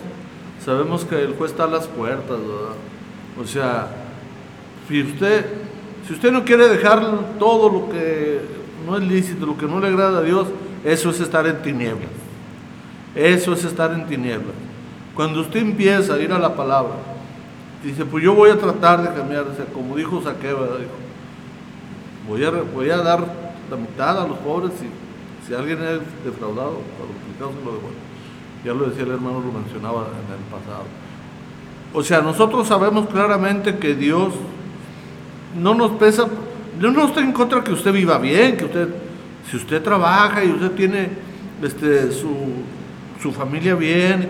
[0.64, 2.38] sabemos que el juez está a las puertas,
[3.40, 3.88] O sea,
[4.88, 5.46] si usted,
[6.08, 7.02] si usted no quiere dejar
[7.40, 8.42] todo lo que
[8.86, 10.48] no es lícito, lo que no le agrada a Dios,
[10.88, 12.08] eso es estar en tinieblas.
[13.14, 14.56] Eso es estar en tinieblas.
[15.14, 16.94] Cuando usted empieza a ir a la palabra,
[17.84, 20.78] dice, pues yo voy a tratar de cambiar, como dijo Saqueo,
[22.26, 23.20] voy, a, voy a dar
[23.70, 24.72] la mitad a los pobres
[25.46, 28.08] Si alguien es defraudado, para se lo devuelve.
[28.64, 30.86] Ya lo decía el hermano, lo mencionaba en el pasado.
[31.94, 34.34] O sea, nosotros sabemos claramente que Dios
[35.54, 36.28] no nos pesa,
[36.80, 39.07] no estoy en contra que usted viva bien, que usted,
[39.50, 41.10] si usted trabaja y usted tiene
[41.62, 42.36] este, su,
[43.22, 44.30] su familia bien,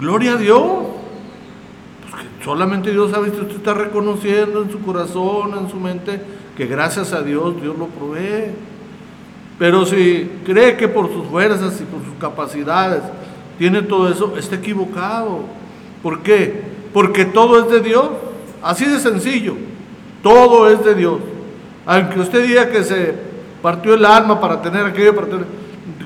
[0.00, 0.62] gloria a Dios.
[2.02, 6.20] Pues que solamente Dios sabe si usted está reconociendo en su corazón, en su mente,
[6.56, 8.52] que gracias a Dios Dios lo provee.
[9.58, 13.02] Pero si cree que por sus fuerzas y por sus capacidades
[13.58, 15.40] tiene todo eso, está equivocado.
[16.02, 16.62] ¿Por qué?
[16.92, 18.08] Porque todo es de Dios.
[18.62, 19.54] Así de sencillo.
[20.22, 21.18] Todo es de Dios.
[21.86, 23.27] Aunque usted diga que se
[23.62, 25.46] partió el alma para tener aquello, para tener...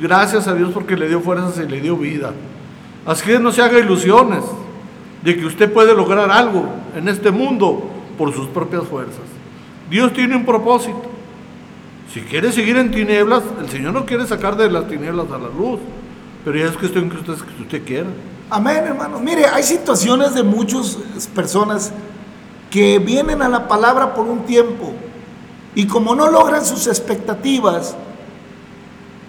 [0.01, 2.33] Gracias a Dios porque le dio fuerzas y le dio vida.
[3.07, 4.45] Así que no se haga ilusiones
[5.23, 9.23] de que usted puede lograr algo en este mundo por sus propias fuerzas.
[9.91, 11.03] Dios tiene un propósito.
[12.13, 15.49] Si quiere seguir en tinieblas, el Señor no quiere sacar de las tinieblas a la
[15.49, 15.81] luz.
[16.45, 18.09] Pero ya es cuestión que usted, que usted quiera.
[18.51, 19.21] Amén, hermano.
[19.21, 20.99] Mire, hay situaciones de muchas
[21.35, 21.93] personas
[22.71, 24.93] que vienen a la palabra por un tiempo
[25.75, 27.95] y como no logran sus expectativas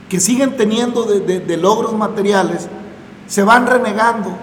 [0.10, 2.68] que siguen teniendo de, de logros materiales,
[3.28, 4.36] se van renegando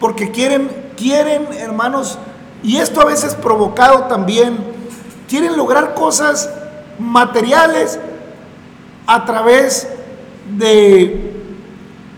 [0.00, 2.18] porque quieren, quieren, hermanos,
[2.62, 4.58] y esto a veces provocado también,
[5.28, 6.48] quieren lograr cosas
[6.98, 7.98] materiales
[9.06, 9.88] a través
[10.56, 11.28] de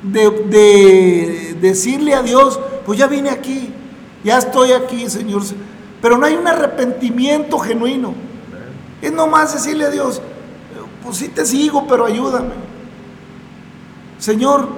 [0.02, 3.72] de, decirle a Dios, pues ya vine aquí,
[4.24, 5.42] ya estoy aquí, Señor.
[6.00, 8.14] Pero no hay un arrepentimiento genuino.
[9.02, 10.20] Es nomás decirle a Dios,
[11.02, 12.54] pues sí te sigo, pero ayúdame.
[14.18, 14.68] Señor,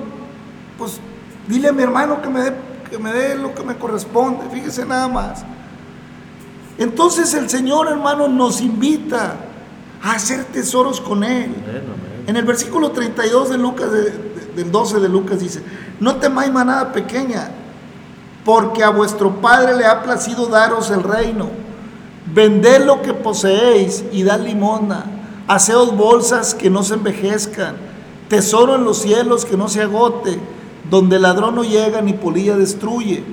[0.78, 1.00] pues
[1.48, 2.52] dile a mi hermano que me dé
[2.92, 5.44] que me dé lo que me corresponde, fíjese nada más.
[6.76, 9.36] Entonces el Señor, hermano, nos invita
[10.02, 11.54] a hacer tesoros con Él.
[12.26, 15.62] En el versículo 32 de Lucas, del 12 de Lucas dice,
[16.00, 17.48] no temáis manada pequeña,
[18.44, 21.48] porque a vuestro Padre le ha placido daros el reino.
[22.26, 25.04] Vended lo que poseéis y dad limosna.
[25.48, 27.76] Haceos bolsas que no se envejezcan.
[28.28, 30.38] Tesoro en los cielos que no se agote,
[30.88, 33.24] donde el ladrón no llega ni polilla destruye.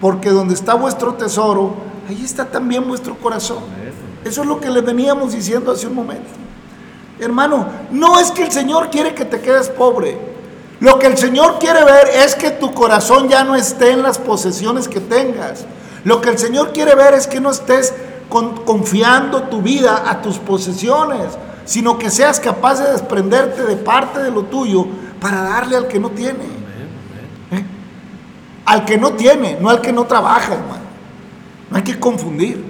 [0.00, 1.74] Porque donde está vuestro tesoro,
[2.08, 3.62] ahí está también vuestro corazón.
[4.24, 6.28] Eso es lo que le veníamos diciendo hace un momento.
[7.18, 10.18] Hermano, no es que el Señor quiere que te quedes pobre.
[10.80, 14.18] Lo que el Señor quiere ver es que tu corazón ya no esté en las
[14.18, 15.64] posesiones que tengas.
[16.04, 17.94] Lo que el Señor quiere ver es que no estés
[18.64, 24.30] confiando tu vida a tus posesiones, sino que seas capaz de desprenderte de parte de
[24.30, 24.86] lo tuyo
[25.20, 26.44] para darle al que no tiene.
[27.50, 27.64] ¿Eh?
[28.64, 30.82] Al que no tiene, no al que no trabaja, hermano.
[31.70, 32.64] No hay que confundir.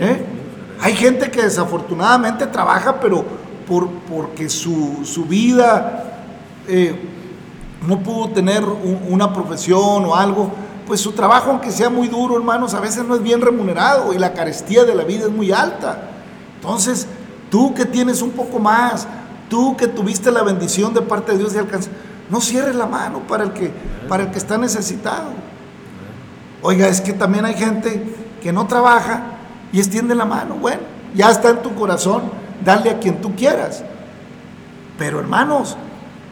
[0.00, 0.24] ¿Eh?
[0.80, 3.24] Hay gente que desafortunadamente trabaja, pero
[3.66, 6.20] por, porque su, su vida
[6.68, 7.10] eh,
[7.86, 10.50] no pudo tener una profesión o algo,
[10.86, 14.18] pues su trabajo, aunque sea muy duro, hermanos, a veces no es bien remunerado y
[14.18, 16.10] la carestía de la vida es muy alta.
[16.56, 17.06] Entonces,
[17.50, 19.06] tú que tienes un poco más,
[19.48, 21.92] tú que tuviste la bendición de parte de Dios de alcanzar,
[22.30, 23.70] no cierres la mano para el que,
[24.08, 25.30] para el que está necesitado.
[26.62, 29.22] Oiga, es que también hay gente que no trabaja
[29.72, 30.54] y extiende la mano.
[30.54, 30.82] Bueno,
[31.14, 32.22] ya está en tu corazón,
[32.64, 33.84] darle a quien tú quieras.
[34.98, 35.76] Pero hermanos,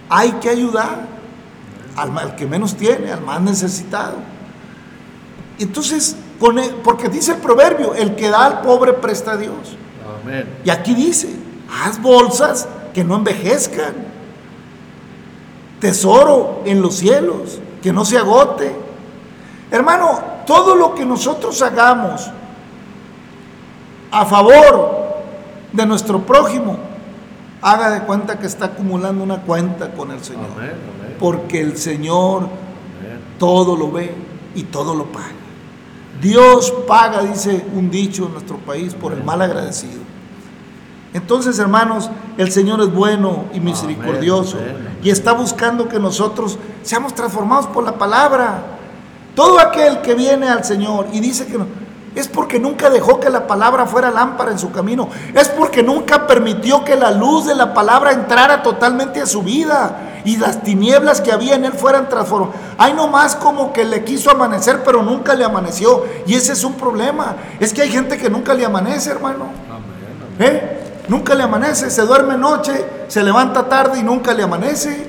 [0.09, 1.07] hay que ayudar
[1.97, 4.17] al, que menos tiene, al más necesitado.
[5.59, 6.17] Entonces,
[6.83, 9.77] porque dice el proverbio, el que da al pobre presta a Dios.
[10.65, 11.35] Y aquí dice,
[11.85, 13.95] haz bolsas que no envejezcan,
[15.81, 18.75] tesoro en los cielos, que no se agote.
[19.71, 22.31] Hermano, todo lo que nosotros hagamos
[24.11, 25.03] a favor
[25.73, 26.79] de nuestro prójimo,
[27.63, 30.49] haga de cuenta que está acumulando una cuenta con el Señor.
[31.19, 32.49] Porque el Señor
[33.39, 34.15] todo lo ve
[34.55, 35.42] y todo lo paga.
[36.21, 40.01] Dios paga, dice un dicho en nuestro país, por el mal agradecido.
[41.15, 44.57] Entonces, hermanos, el Señor es bueno y misericordioso
[45.03, 48.63] y está buscando que nosotros seamos transformados por la palabra.
[49.35, 51.67] Todo aquel que viene al Señor y dice que no,
[52.15, 55.09] es porque nunca dejó que la palabra fuera lámpara en su camino.
[55.35, 60.12] Es porque nunca permitió que la luz de la palabra entrara totalmente a su vida
[60.25, 62.57] y las tinieblas que había en él fueran transformadas.
[62.79, 66.05] Hay nomás como que le quiso amanecer, pero nunca le amaneció.
[66.27, 67.37] Y ese es un problema.
[67.59, 69.47] Es que hay gente que nunca le amanece, hermano.
[70.39, 70.79] ¿Eh?
[71.09, 71.91] Nunca le amanece.
[71.91, 72.73] Se duerme noche,
[73.09, 75.07] se levanta tarde y nunca le amanece.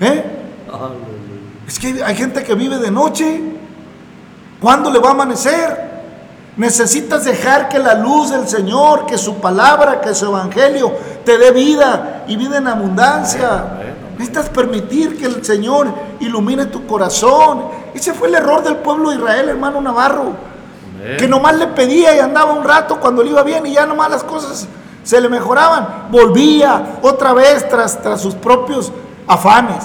[0.00, 0.24] ¿Eh?
[1.66, 3.40] Es que hay gente que vive de noche.
[4.60, 5.94] ¿Cuándo le va a amanecer?
[6.56, 10.92] Necesitas dejar que la luz del Señor, que su palabra, que su evangelio
[11.24, 13.64] te dé vida, y vida en abundancia.
[14.14, 15.88] Necesitas permitir que el Señor
[16.20, 17.64] ilumine tu corazón.
[17.94, 20.32] Ese fue el error del pueblo de Israel, hermano Navarro.
[21.18, 24.10] Que nomás le pedía y andaba un rato cuando le iba bien y ya nomás
[24.10, 24.66] las cosas
[25.02, 26.08] se le mejoraban.
[26.10, 28.90] Volvía otra vez tras, tras sus propios
[29.26, 29.84] afanes,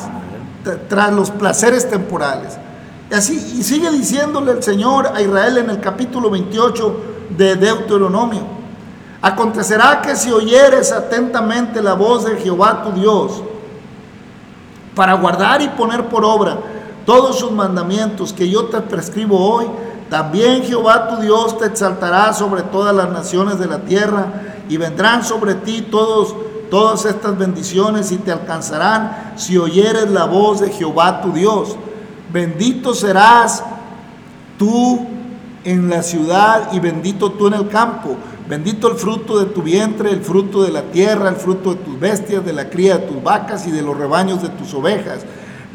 [0.88, 2.58] tras los placeres temporales.
[3.12, 7.02] Y así, y sigue diciéndole el Señor a Israel en el capítulo 28
[7.38, 8.60] de Deuteronomio.
[9.22, 13.44] Acontecerá que si oyeres atentamente la voz de Jehová tu Dios,
[14.96, 16.58] para guardar y poner por obra
[17.06, 19.66] todos sus mandamientos que yo te prescribo hoy,
[20.10, 24.28] también Jehová tu Dios te exaltará sobre todas las naciones de la tierra
[24.70, 26.36] y vendrán sobre ti todos,
[26.70, 31.76] todas estas bendiciones y te alcanzarán si oyeres la voz de Jehová tu Dios.
[32.32, 33.64] Bendito serás
[34.58, 35.08] tú
[35.64, 38.16] en la ciudad y bendito tú en el campo.
[38.50, 42.00] Bendito el fruto de tu vientre, el fruto de la tierra, el fruto de tus
[42.00, 45.20] bestias, de la cría de tus vacas y de los rebaños de tus ovejas.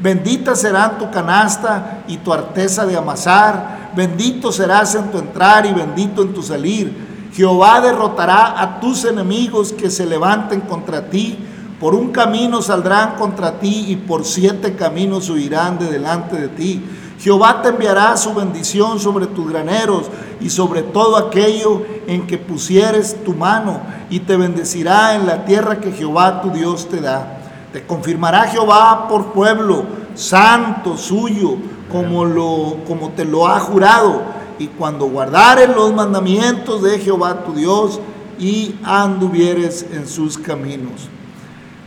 [0.03, 3.93] Bendita será tu canasta y tu arteza de amasar.
[3.95, 7.31] Bendito serás en tu entrar y bendito en tu salir.
[7.33, 11.39] Jehová derrotará a tus enemigos que se levanten contra ti.
[11.79, 16.83] Por un camino saldrán contra ti y por siete caminos huirán de delante de ti.
[17.21, 20.11] Jehová te enviará su bendición sobre tus graneros
[20.41, 23.81] y sobre todo aquello en que pusieres tu mano
[24.11, 27.39] y te bendecirá en la tierra que Jehová tu Dios te da.
[27.73, 31.57] Te confirmará Jehová por pueblo santo suyo,
[31.91, 34.23] como, lo, como te lo ha jurado.
[34.59, 38.01] Y cuando guardares los mandamientos de Jehová tu Dios
[38.39, 41.09] y anduvieres en sus caminos.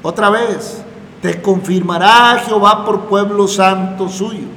[0.03, 0.83] Otra vez,
[1.21, 4.47] te confirmará Jehová por pueblo santo suyo,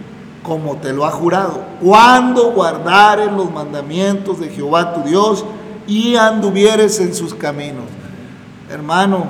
[0.42, 1.60] como te lo ha jurado.
[1.82, 5.44] Cuando guardares los mandamientos de Jehová tu Dios
[5.86, 7.84] y anduvieres en sus caminos.
[8.70, 9.26] Hermano,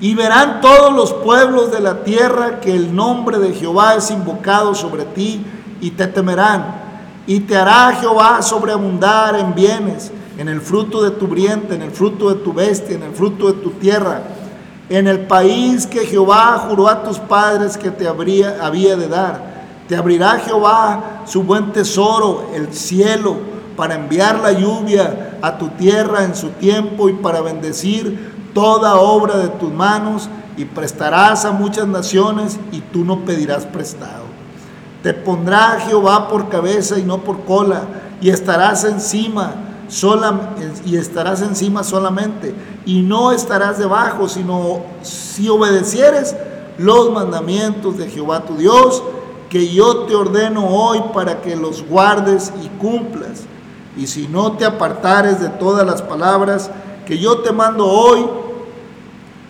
[0.00, 4.74] y verán todos los pueblos de la tierra que el nombre de Jehová es invocado
[4.74, 5.44] sobre ti
[5.80, 6.80] y te temerán.
[7.26, 11.90] Y te hará Jehová sobreabundar en bienes, en el fruto de tu vientre, en el
[11.90, 14.22] fruto de tu bestia, en el fruto de tu tierra,
[14.88, 19.49] en el país que Jehová juró a tus padres que te habría, había de dar.
[19.90, 23.38] Te abrirá Jehová su buen tesoro, el cielo,
[23.76, 29.38] para enviar la lluvia a tu tierra en su tiempo y para bendecir toda obra
[29.38, 34.26] de tus manos y prestarás a muchas naciones y tú no pedirás prestado.
[35.02, 37.82] Te pondrá Jehová por cabeza y no por cola
[38.20, 39.54] y estarás encima
[39.88, 40.54] sola,
[40.86, 42.54] y estarás encima solamente
[42.86, 46.36] y no estarás debajo, sino si obedecieres
[46.78, 49.02] los mandamientos de Jehová tu Dios,
[49.50, 53.42] que yo te ordeno hoy para que los guardes y cumplas.
[53.96, 56.70] Y si no te apartares de todas las palabras
[57.04, 58.24] que yo te mando hoy,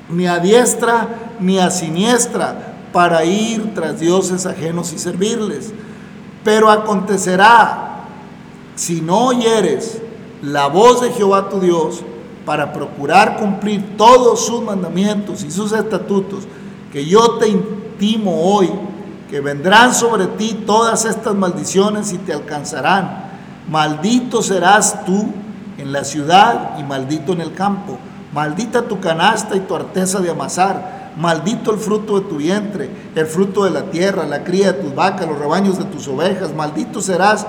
[0.08, 5.72] ni a diestra ni a siniestra, para ir tras dioses ajenos y servirles.
[6.42, 8.06] Pero acontecerá,
[8.74, 10.00] si no oyeres
[10.42, 12.02] la voz de Jehová tu Dios,
[12.46, 16.44] para procurar cumplir todos sus mandamientos y sus estatutos,
[16.90, 18.70] que yo te intimo hoy,
[19.30, 23.30] que vendrán sobre ti todas estas maldiciones y te alcanzarán.
[23.68, 25.28] Maldito serás tú
[25.78, 27.96] en la ciudad y maldito en el campo
[28.32, 31.10] Maldita tu canasta y tu arteza de amasar.
[31.16, 34.94] Maldito el fruto de tu vientre, el fruto de la tierra, la cría de tus
[34.94, 36.54] vacas, los rebaños de tus ovejas.
[36.54, 37.44] Maldito serás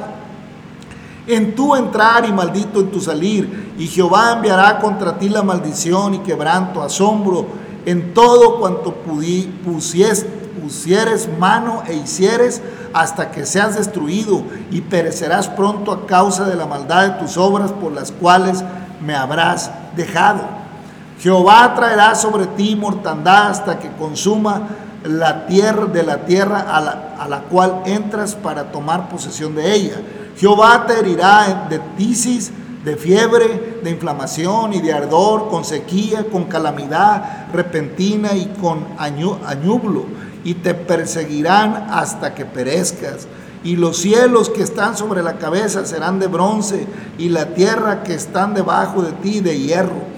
[1.28, 3.76] en tu entrar y maldito en tu salir.
[3.78, 7.46] Y Jehová enviará contra ti la maldición y quebranto, asombro
[7.86, 10.26] en todo cuanto pusieres,
[10.60, 12.62] pusieres mano e hicieres
[12.94, 17.72] hasta que seas destruido y perecerás pronto a causa de la maldad de tus obras
[17.72, 18.64] por las cuales
[19.02, 20.42] me habrás dejado.
[21.20, 24.68] Jehová traerá sobre ti mortandad hasta que consuma
[25.04, 29.74] la tierra de la tierra a la, a la cual entras para tomar posesión de
[29.74, 30.02] ella.
[30.38, 32.52] Jehová te herirá de tisis,
[32.84, 40.06] de fiebre, de inflamación y de ardor, con sequía, con calamidad repentina y con añublo,
[40.44, 43.28] y te perseguirán hasta que perezcas.
[43.64, 46.88] Y los cielos que están sobre la cabeza serán de bronce,
[47.18, 50.12] y la tierra que están debajo de ti de hierro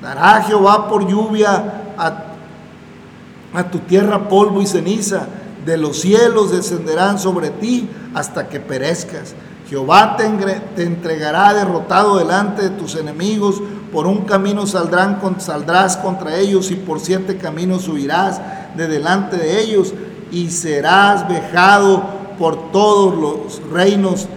[0.00, 5.26] Dará Jehová por lluvia a, tu tierra polvo y ceniza.
[5.66, 9.34] De los cielos descenderán sobre ti hasta que perezcas.
[9.68, 10.26] Jehová te,
[10.74, 13.60] te entregará derrotado delante de tus enemigos.
[13.92, 18.40] Por un camino saldrán, saldrás contra ellos y por siete caminos huirás
[18.76, 19.94] de delante de ellos
[20.30, 22.02] y serás vejado
[22.38, 24.28] por todos los reinos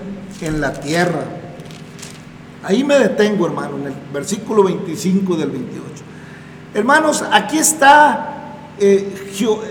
[0.41, 1.23] en la tierra.
[2.63, 5.83] Ahí me detengo, hermano, en el versículo 25 del 28.
[6.73, 9.13] Hermanos, aquí está, eh,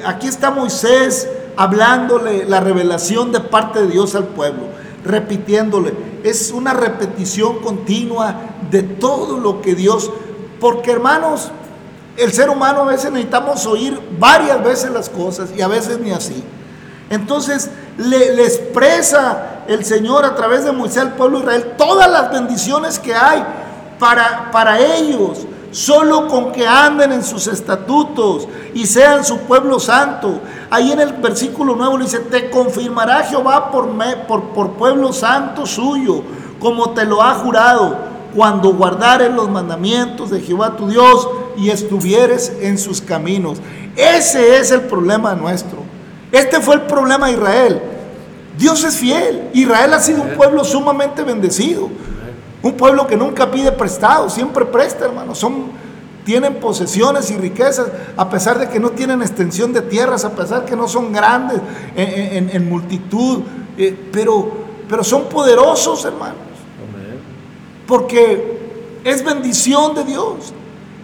[0.04, 4.64] aquí está Moisés hablándole la revelación de parte de Dios al pueblo,
[5.04, 5.92] repitiéndole.
[6.22, 8.36] Es una repetición continua
[8.70, 10.10] de todo lo que Dios,
[10.60, 11.50] porque hermanos,
[12.16, 16.10] el ser humano a veces necesitamos oír varias veces las cosas y a veces ni
[16.10, 16.44] así.
[17.10, 22.30] Entonces le, expresa el Señor a través de Moisés al pueblo de Israel todas las
[22.30, 23.44] bendiciones que hay
[23.98, 30.40] para, para ellos, solo con que anden en sus estatutos y sean su pueblo santo.
[30.70, 33.88] Ahí en el versículo nuevo dice, te confirmará Jehová por,
[34.26, 36.22] por, por pueblo santo suyo,
[36.58, 42.53] como te lo ha jurado, cuando guardares los mandamientos de Jehová tu Dios y estuvieres
[42.61, 43.59] en sus caminos.
[43.97, 45.78] Ese es el problema nuestro.
[46.30, 47.83] Este fue el problema de Israel.
[48.57, 49.51] Dios es fiel.
[49.53, 51.91] Israel ha sido un pueblo sumamente bendecido.
[52.62, 55.35] Un pueblo que nunca pide prestado, siempre presta, hermano.
[55.35, 55.72] Son,
[56.24, 60.61] tienen posesiones y riquezas, a pesar de que no tienen extensión de tierras, a pesar
[60.62, 61.61] de que no son grandes
[61.97, 63.41] en, multitud,
[63.76, 64.53] eh, pero,
[64.89, 66.51] pero son poderosos, hermanos.
[67.93, 70.55] Porque es bendición de Dios.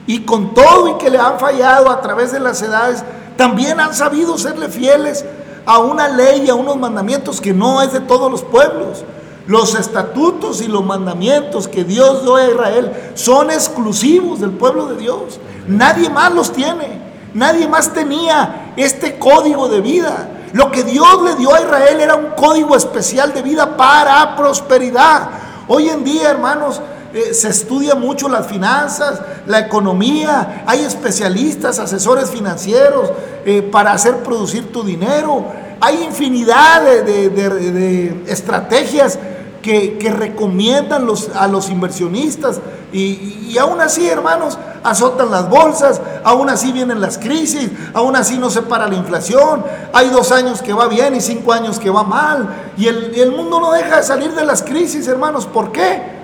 [0.06, 3.04] Y con todo y que le han fallado a través de las edades,
[3.36, 5.22] también han sabido serle fieles
[5.66, 9.04] a una ley y a unos mandamientos que no es de todos los pueblos.
[9.46, 14.96] Los estatutos y los mandamientos que Dios dio a Israel son exclusivos del pueblo de
[14.96, 15.38] Dios.
[15.66, 17.02] Nadie más los tiene.
[17.34, 20.26] Nadie más tenía este código de vida.
[20.54, 25.47] Lo que Dios le dio a Israel era un código especial de vida para prosperidad.
[25.68, 26.80] Hoy en día, hermanos,
[27.12, 33.10] eh, se estudia mucho las finanzas, la economía, hay especialistas, asesores financieros
[33.44, 35.44] eh, para hacer producir tu dinero.
[35.80, 39.18] Hay infinidad de, estrategias
[39.62, 42.60] que, recomiendan a los inversionistas
[42.92, 48.38] y, y, aún así, hermanos, azotan las bolsas, aún así vienen las crisis, aún así
[48.38, 51.90] no se para la inflación, hay dos años que va bien y cinco años que
[51.90, 55.46] va mal y el, el mundo no deja de salir de las crisis, hermanos.
[55.46, 56.18] ¿Por qué?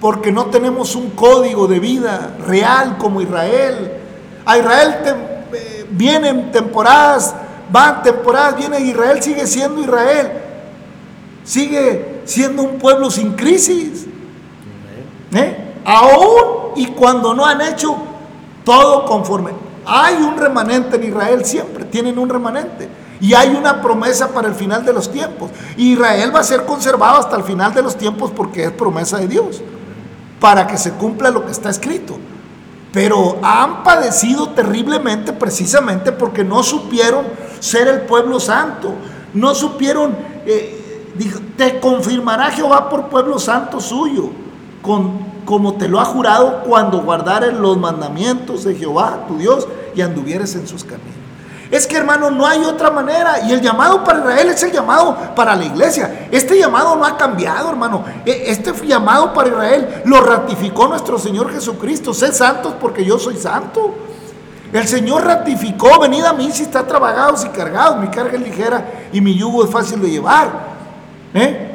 [0.00, 3.92] porque no tenemos un código de vida real como Israel.
[4.44, 4.96] A Israel
[5.52, 7.34] eh, vienen temporadas,
[7.70, 10.30] van temporadas, viene Israel, sigue siendo Israel.
[11.44, 14.06] Sigue siendo un pueblo sin crisis.
[15.34, 15.67] ¿Eh?
[15.88, 17.96] Aún y cuando no han hecho
[18.62, 19.52] todo conforme.
[19.86, 22.86] Hay un remanente en Israel siempre, tienen un remanente.
[23.22, 25.50] Y hay una promesa para el final de los tiempos.
[25.78, 29.28] Israel va a ser conservado hasta el final de los tiempos porque es promesa de
[29.28, 29.62] Dios
[30.38, 32.18] para que se cumpla lo que está escrito.
[32.92, 37.24] Pero han padecido terriblemente precisamente porque no supieron
[37.60, 38.92] ser el pueblo santo.
[39.32, 40.14] No supieron,
[40.44, 41.14] eh,
[41.56, 44.30] te confirmará Jehová por pueblo santo suyo,
[44.82, 50.02] con, como te lo ha jurado cuando guardares los mandamientos de Jehová, tu Dios, y
[50.02, 51.14] anduvieres en sus caminos.
[51.70, 53.40] Es que hermano, no hay otra manera.
[53.48, 56.28] Y el llamado para Israel es el llamado para la iglesia.
[56.30, 58.04] Este llamado no ha cambiado, hermano.
[58.26, 62.12] E, este llamado para Israel lo ratificó nuestro Señor Jesucristo.
[62.12, 63.94] Sé santos porque yo soy santo.
[64.70, 67.96] El Señor ratificó, venid a mí si está trabajados y cargados.
[67.96, 68.84] Mi carga es ligera
[69.14, 70.50] y mi yugo es fácil de llevar.
[71.32, 71.74] ¿Eh?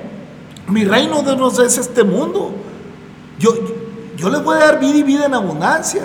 [0.67, 2.51] Mi reino no es este mundo.
[3.39, 3.53] Yo,
[4.15, 6.03] yo les voy a dar vida y vida en abundancia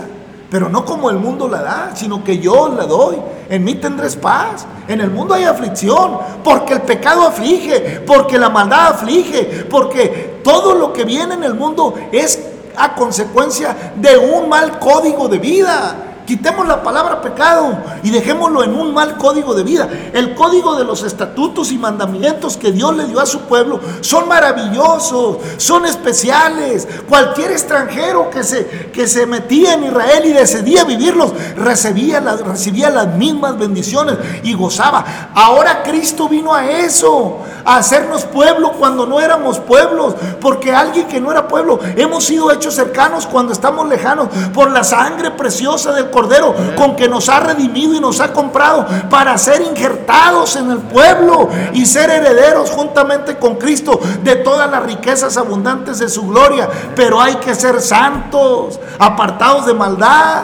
[0.50, 3.16] pero no como el mundo la da, sino que yo la doy.
[3.50, 4.66] En mí tendréis paz.
[4.86, 10.74] En el mundo hay aflicción, porque el pecado aflige, porque la maldad aflige, porque todo
[10.74, 12.40] lo que viene en el mundo es
[12.76, 15.96] a consecuencia de un mal código de vida.
[16.28, 19.88] Quitemos la palabra pecado y dejémoslo en un mal código de vida.
[20.12, 24.28] El código de los estatutos y mandamientos que Dios le dio a su pueblo son
[24.28, 26.86] maravillosos, son especiales.
[27.08, 33.14] Cualquier extranjero que se, que se metía en Israel y decidía vivirlos, recibía, recibía las
[33.14, 35.30] mismas bendiciones y gozaba.
[35.34, 41.22] Ahora Cristo vino a eso, a hacernos pueblo cuando no éramos pueblos, porque alguien que
[41.22, 46.10] no era pueblo, hemos sido hechos cercanos cuando estamos lejanos por la sangre preciosa del
[46.18, 50.78] Cordero con que nos ha redimido y nos ha comprado para ser injertados en el
[50.78, 56.68] pueblo y ser herederos juntamente con Cristo de todas las riquezas abundantes de su gloria.
[56.96, 60.42] Pero hay que ser santos, apartados de maldad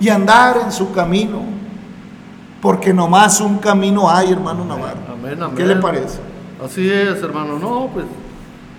[0.00, 1.40] y andar en su camino.
[2.60, 5.54] Porque nomás un camino hay, hermano Navarro.
[5.56, 6.18] ¿Qué le parece?
[6.64, 7.60] Así es, hermano.
[7.60, 8.06] No, pues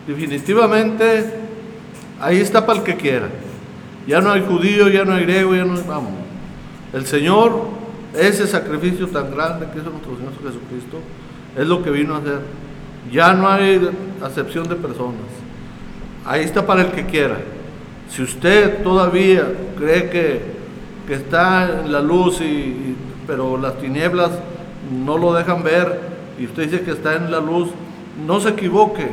[0.06, 1.40] definitivamente
[2.20, 3.30] ahí está para el que quiera.
[4.06, 5.84] Ya no hay judío, ya no hay griego, ya no hay...
[5.88, 6.23] Vamos.
[6.94, 7.54] El Señor,
[8.14, 11.00] ese sacrificio tan grande que hizo nuestro Señor Jesucristo,
[11.58, 12.40] es lo que vino a hacer.
[13.12, 13.90] Ya no hay
[14.22, 15.22] acepción de personas.
[16.26, 17.38] Ahí está para el que quiera.
[18.10, 19.46] Si usted todavía
[19.78, 20.64] cree que
[21.08, 22.96] que está en la luz, y,
[23.28, 24.32] pero las tinieblas
[25.06, 26.00] no lo dejan ver,
[26.40, 27.70] y usted dice que está en la luz,
[28.26, 29.08] no se equivoque,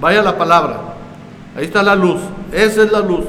[0.00, 0.80] vaya la palabra,
[1.56, 2.20] ahí está la luz,
[2.52, 3.24] esa es la luz,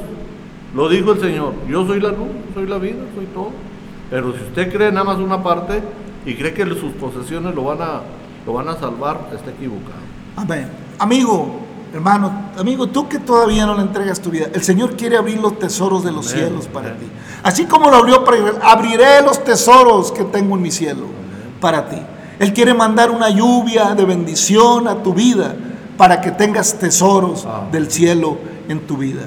[0.76, 3.52] lo dijo el Señor, yo soy la luz, soy la vida, soy todo,
[4.14, 5.82] pero si usted cree nada más una parte
[6.24, 8.02] y cree que sus posesiones lo van a,
[8.46, 9.98] lo van a salvar, está equivocado.
[10.36, 10.70] Amén.
[11.00, 11.62] Amigo,
[11.92, 15.58] hermano, amigo, tú que todavía no le entregas tu vida, el Señor quiere abrir los
[15.58, 17.00] tesoros de los Amén, cielos para amén.
[17.00, 17.08] ti.
[17.42, 21.08] Así como lo abrió para Israel, abriré los tesoros que tengo en mi cielo
[21.60, 21.98] para ti.
[22.38, 25.56] Él quiere mandar una lluvia de bendición a tu vida
[25.98, 27.72] para que tengas tesoros Amén.
[27.72, 28.38] del cielo
[28.70, 29.22] en tu vida.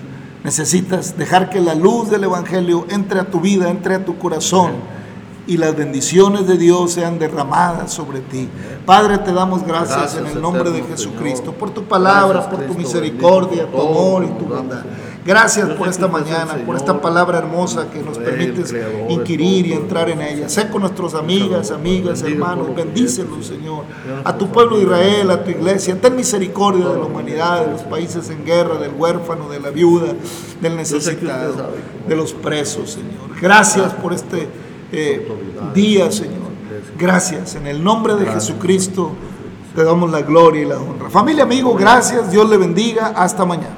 [0.47, 4.75] Necesitas dejar que la luz del Evangelio entre a tu vida, entre a tu corazón
[5.45, 8.49] y las bendiciones de Dios sean derramadas sobre ti.
[8.85, 11.55] Padre, te damos gracias, Gracias, en el nombre de Jesucristo, Señor.
[11.57, 14.85] por tu palabra, Gracias, por tu Cristo misericordia, bendito, tu amor y tu bondad.
[15.27, 18.73] Gracias por esta mañana, por esta palabra hermosa que nos permites
[19.09, 20.49] inquirir y entrar en ella.
[20.49, 23.85] Sé con nuestros amigas, amigas, hermanos, bendícelos, Señor.
[24.25, 27.83] A tu pueblo de Israel, a tu iglesia, ten misericordia de la humanidad, de los
[27.83, 30.15] países en guerra, del huérfano, de la viuda,
[30.61, 31.73] del necesitado,
[32.07, 33.41] de los presos, Señor.
[33.41, 34.49] Gracias por este
[34.93, 35.27] eh,
[35.75, 36.47] día, Señor.
[36.97, 37.57] Gracias.
[37.57, 39.11] En el nombre de Jesucristo
[39.75, 41.11] te damos la gloria y la honra.
[41.11, 42.31] Familia, amigo, gracias.
[42.31, 43.09] Dios le bendiga.
[43.09, 43.75] Hasta mañana.